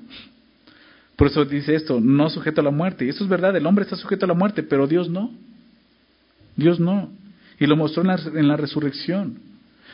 [1.16, 3.06] Por eso dice esto, no sujeto a la muerte.
[3.06, 5.32] Y eso es verdad, el hombre está sujeto a la muerte, pero Dios no.
[6.56, 7.10] Dios no.
[7.58, 9.38] Y lo mostró en la, en la resurrección.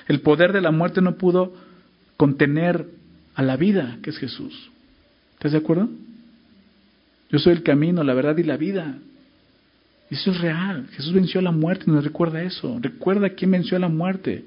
[0.08, 1.54] El poder de la muerte no pudo
[2.16, 2.86] contener
[3.34, 4.70] a la vida, que es Jesús.
[5.34, 5.88] ¿Estás de acuerdo?
[7.30, 8.98] Yo soy el camino, la verdad y la vida.
[10.10, 10.88] Eso es real.
[10.92, 12.78] Jesús venció a la muerte, nos recuerda eso.
[12.80, 14.44] Recuerda quién venció a la muerte.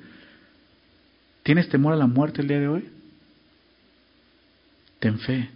[1.41, 2.85] ¿Tienes temor a la muerte el día de hoy?
[4.99, 5.49] Ten fe.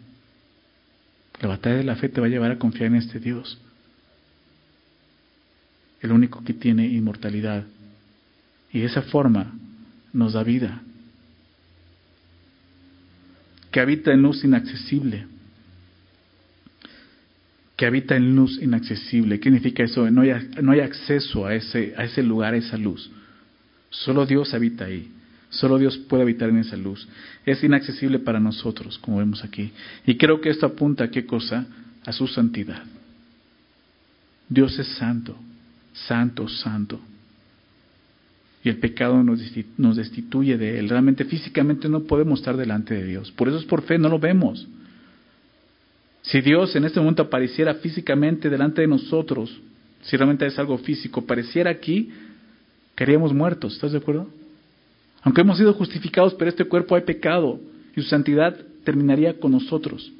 [1.42, 3.60] La batalla de la fe te va a llevar a confiar en este Dios.
[6.02, 7.66] El único que tiene inmortalidad.
[8.72, 9.54] Y de esa forma
[10.12, 10.82] nos da vida.
[13.72, 15.26] Que habita en luz inaccesible
[17.80, 19.40] que habita en luz inaccesible.
[19.40, 20.12] ¿Qué significa eso?
[20.12, 23.10] No hay, no hay acceso a ese, a ese lugar, a esa luz.
[23.90, 25.10] Solo Dios habita ahí.
[25.50, 27.08] Solo Dios puede habitar en esa luz.
[27.46, 29.72] Es inaccesible para nosotros, como vemos aquí.
[30.06, 31.68] Y creo que esto apunta a qué cosa?
[32.06, 32.84] A su santidad.
[34.50, 35.38] Dios es santo,
[35.94, 37.00] santo, santo.
[38.64, 40.90] Y el pecado nos destituye de Él.
[40.90, 43.32] Realmente físicamente no podemos estar delante de Dios.
[43.32, 44.68] Por eso es por fe, no lo vemos.
[46.24, 49.62] Si Dios en este momento apareciera físicamente delante de nosotros,
[50.02, 52.10] Si realmente es algo físico, pareciera aquí
[52.96, 53.76] que haríamos muertos.
[53.76, 54.30] ¿Estás de acuerdo?
[55.22, 57.60] Aunque hemos sido justificados, pero este cuerpo hay pecado
[57.96, 60.12] y su santidad terminaría con nosotros.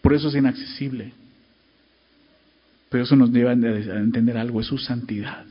[0.00, 1.12] Por eso es inaccesible.
[2.88, 5.44] Pero eso nos lleva a entender algo, es su santidad.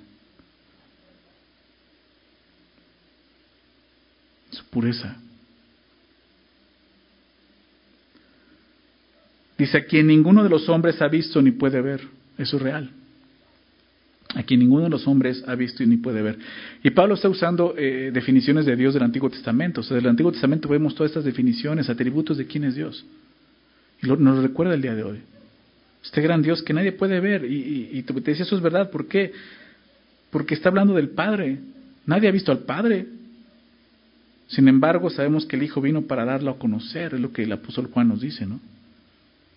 [4.64, 5.18] Pureza.
[9.58, 12.02] Dice, a quien ninguno de los hombres ha visto ni puede ver.
[12.38, 12.90] Eso es real.
[14.34, 16.40] A quien ninguno de los hombres ha visto y ni puede ver.
[16.82, 19.82] Y Pablo está usando eh, definiciones de Dios del Antiguo Testamento.
[19.82, 23.06] O sea, del Antiguo Testamento vemos todas estas definiciones, atributos de quién es Dios.
[24.02, 25.20] Y nos recuerda el día de hoy.
[26.04, 27.46] Este gran Dios que nadie puede ver.
[27.46, 28.90] Y, y te decía, eso es verdad.
[28.90, 29.32] ¿Por qué?
[30.32, 31.60] Porque está hablando del Padre.
[32.08, 33.06] Nadie ha visto al Padre.
[34.52, 37.14] Sin embargo, sabemos que el Hijo vino para darlo a conocer.
[37.14, 38.60] Es lo que el apóstol Juan nos dice, ¿no?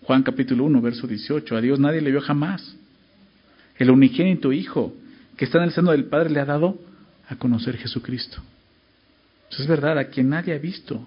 [0.03, 1.55] Juan capítulo 1, verso 18.
[1.55, 2.75] A Dios nadie le vio jamás.
[3.77, 4.93] El unigénito Hijo
[5.35, 6.79] que está en el seno del Padre le ha dado
[7.27, 8.41] a conocer Jesucristo.
[9.51, 11.05] Eso es verdad, a quien nadie ha visto.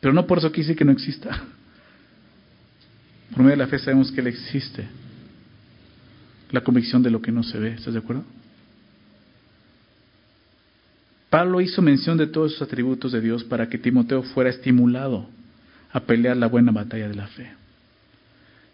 [0.00, 1.44] Pero no por eso quise que no exista.
[3.30, 4.88] Por medio de la fe sabemos que Él existe.
[6.50, 7.74] La convicción de lo que no se ve.
[7.74, 8.24] ¿Estás de acuerdo?
[11.30, 15.28] Pablo hizo mención de todos esos atributos de Dios para que Timoteo fuera estimulado
[15.92, 17.52] a pelear la buena batalla de la fe.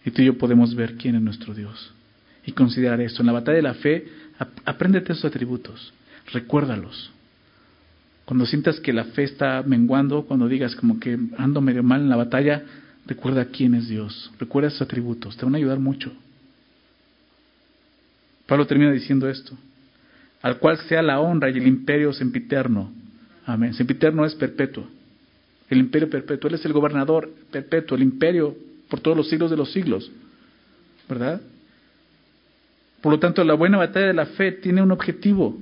[0.05, 1.93] Y tú y yo podemos ver quién es nuestro Dios
[2.47, 3.21] y considerar esto.
[3.23, 4.07] En la batalla de la fe,
[4.65, 5.93] apréndete esos atributos,
[6.33, 7.11] recuérdalos.
[8.25, 12.09] Cuando sientas que la fe está menguando, cuando digas como que ando medio mal en
[12.09, 12.65] la batalla,
[13.07, 16.11] recuerda quién es Dios, recuerda esos atributos, te van a ayudar mucho.
[18.47, 19.57] Pablo termina diciendo esto,
[20.47, 22.93] al cual sea la honra y el imperio sempiterno.
[23.45, 23.75] Amén.
[23.75, 24.87] Sempiterno es perpetuo
[25.69, 26.49] el imperio perpetuo.
[26.49, 28.57] Él es el gobernador perpetuo, el imperio
[28.89, 30.11] por todos los siglos de los siglos.
[31.09, 31.41] ¿Verdad?
[33.01, 35.59] Por lo tanto, la buena batalla de la fe tiene un objetivo.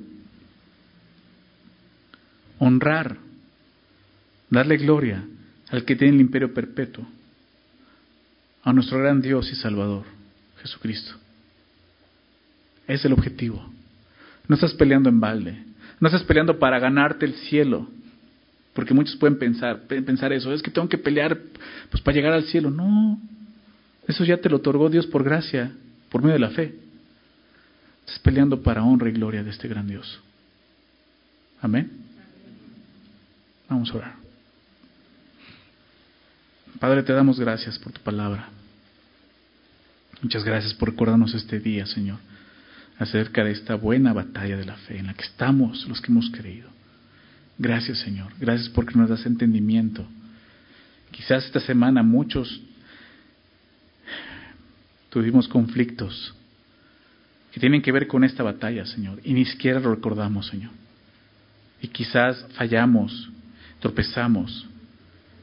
[2.59, 3.17] Honrar,
[4.49, 5.25] darle gloria
[5.69, 7.05] al que tiene el imperio perpetuo,
[8.63, 10.05] a nuestro gran Dios y Salvador,
[10.63, 11.15] Jesucristo.
[12.87, 13.67] Es el objetivo.
[14.49, 15.65] No estás peleando en balde.
[16.01, 17.89] No estás peleando para ganarte el cielo.
[18.75, 21.39] Porque muchos pueden pensar, pensar eso, es que tengo que pelear
[21.91, 22.71] pues para llegar al cielo.
[22.71, 23.21] No,
[24.09, 25.73] eso ya te lo otorgó Dios por gracia,
[26.11, 26.75] por medio de la fe.
[28.01, 30.21] Estás peleando para honra y gloria de este gran Dios.
[31.63, 31.91] Amén.
[33.69, 34.15] Vamos a orar.
[36.79, 38.49] Padre, te damos gracias por tu palabra.
[40.21, 42.19] Muchas gracias por recordarnos este día, Señor,
[42.99, 46.31] acerca de esta buena batalla de la fe en la que estamos los que hemos
[46.31, 46.69] creído.
[47.59, 50.07] Gracias Señor, gracias porque nos das entendimiento.
[51.11, 52.61] Quizás esta semana muchos
[55.11, 56.35] tuvimos conflictos
[57.53, 60.73] que tienen que ver con esta batalla, Señor, y ni siquiera lo recordamos, Señor.
[61.81, 63.31] Y quizás fallamos,
[63.79, 64.67] tropezamos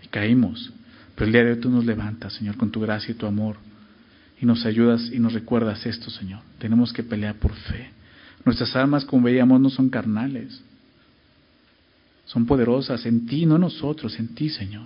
[0.04, 0.74] y caímos,
[1.16, 3.56] pero el día de hoy tú nos levantas, Señor, con tu gracia y tu amor,
[4.42, 6.42] y nos ayudas y nos recuerdas esto, Señor.
[6.58, 7.92] Tenemos que pelear por fe.
[8.44, 10.62] Nuestras almas, como veíamos, no son carnales
[12.32, 14.86] son poderosas en ti, no en nosotros, en ti, Señor.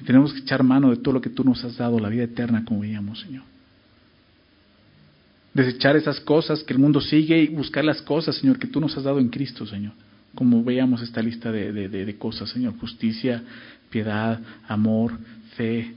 [0.00, 2.22] Y tenemos que echar mano de todo lo que tú nos has dado, la vida
[2.22, 3.42] eterna, como veíamos, Señor.
[5.52, 8.96] Desechar esas cosas que el mundo sigue y buscar las cosas, Señor, que tú nos
[8.96, 9.92] has dado en Cristo, Señor.
[10.34, 12.74] Como veíamos esta lista de, de cosas, Señor.
[12.78, 13.42] Justicia,
[13.90, 15.12] piedad, amor,
[15.56, 15.94] fe,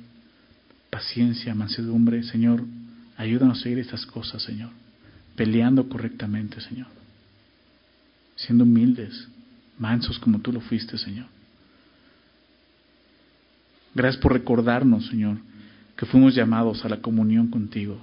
[0.96, 2.64] paciencia, mansedumbre, Señor.
[3.18, 4.70] Ayúdanos a seguir estas cosas, Señor.
[5.36, 6.88] Peleando correctamente, Señor.
[8.38, 9.28] Siendo humildes
[9.78, 11.26] mansos como tú lo fuiste, Señor.
[13.94, 15.36] Gracias por recordarnos, Señor,
[15.98, 18.00] que fuimos llamados a la comunión contigo,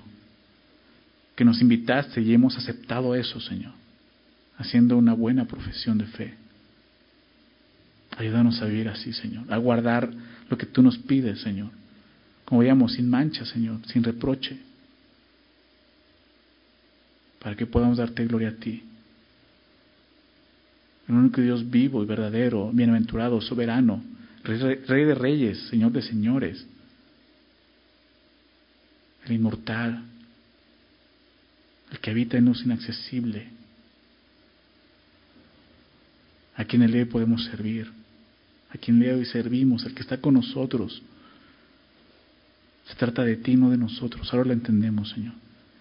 [1.34, 3.72] que nos invitaste y hemos aceptado eso, Señor,
[4.58, 6.34] haciendo una buena profesión de fe.
[8.18, 10.10] Ayúdanos a vivir así, Señor, a guardar
[10.50, 11.70] lo que tú nos pides, Señor,
[12.52, 14.58] como sin mancha, Señor, sin reproche,
[17.38, 18.82] para que podamos darte gloria a ti.
[21.08, 24.04] El único Dios vivo y verdadero, bienaventurado, soberano,
[24.44, 26.66] rey, de reyes, Señor de señores,
[29.24, 30.02] el inmortal,
[31.90, 33.48] el que habita en nos inaccesible,
[36.56, 37.90] a quien el día podemos servir,
[38.68, 41.02] a quien le hoy servimos, el que está con nosotros.
[42.92, 44.30] Se trata de ti, no de nosotros.
[44.32, 45.32] Ahora lo entendemos, Señor.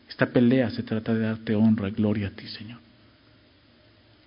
[0.08, 2.80] Esta pelea se trata de darte honra y gloria a ti, Señor.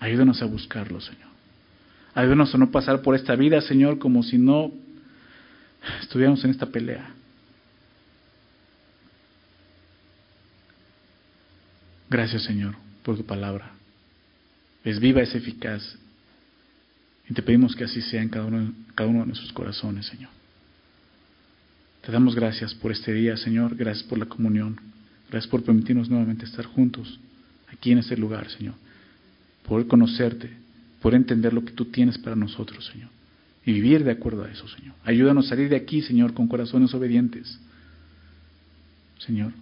[0.01, 1.31] Ayúdanos a buscarlo, Señor.
[2.15, 4.71] Ayúdanos a no pasar por esta vida, Señor, como si no
[6.03, 7.09] estuviéramos en esta pelea.
[12.11, 13.73] Gracias, Señor, por tu palabra.
[14.85, 15.97] Es viva, es eficaz.
[17.31, 20.31] Y te pedimos que así sea en cada uno, cada uno de nuestros corazones, Señor.
[22.05, 23.77] Te damos gracias por este día, Señor.
[23.77, 24.79] Gracias por la comunión.
[25.31, 27.19] Gracias por permitirnos nuevamente estar juntos
[27.73, 28.75] aquí en este lugar, Señor.
[29.67, 30.51] Por conocerte,
[31.01, 33.09] por entender lo que tú tienes para nosotros, Señor.
[33.65, 34.95] Y vivir de acuerdo a eso, Señor.
[35.05, 37.59] Ayúdanos a salir de aquí, Señor, con corazones obedientes.
[39.19, 39.53] Señor,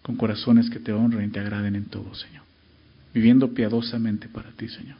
[0.00, 2.44] con corazones que te honren y te agraden en todo, Señor.
[3.12, 4.96] Viviendo piadosamente para ti, Señor.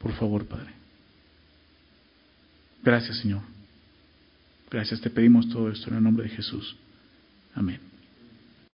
[0.00, 0.72] Por favor, Padre.
[2.82, 3.42] Gracias, Señor.
[4.70, 6.76] Gracias, te pedimos todo esto en el nombre de Jesús.
[7.54, 7.89] Amén.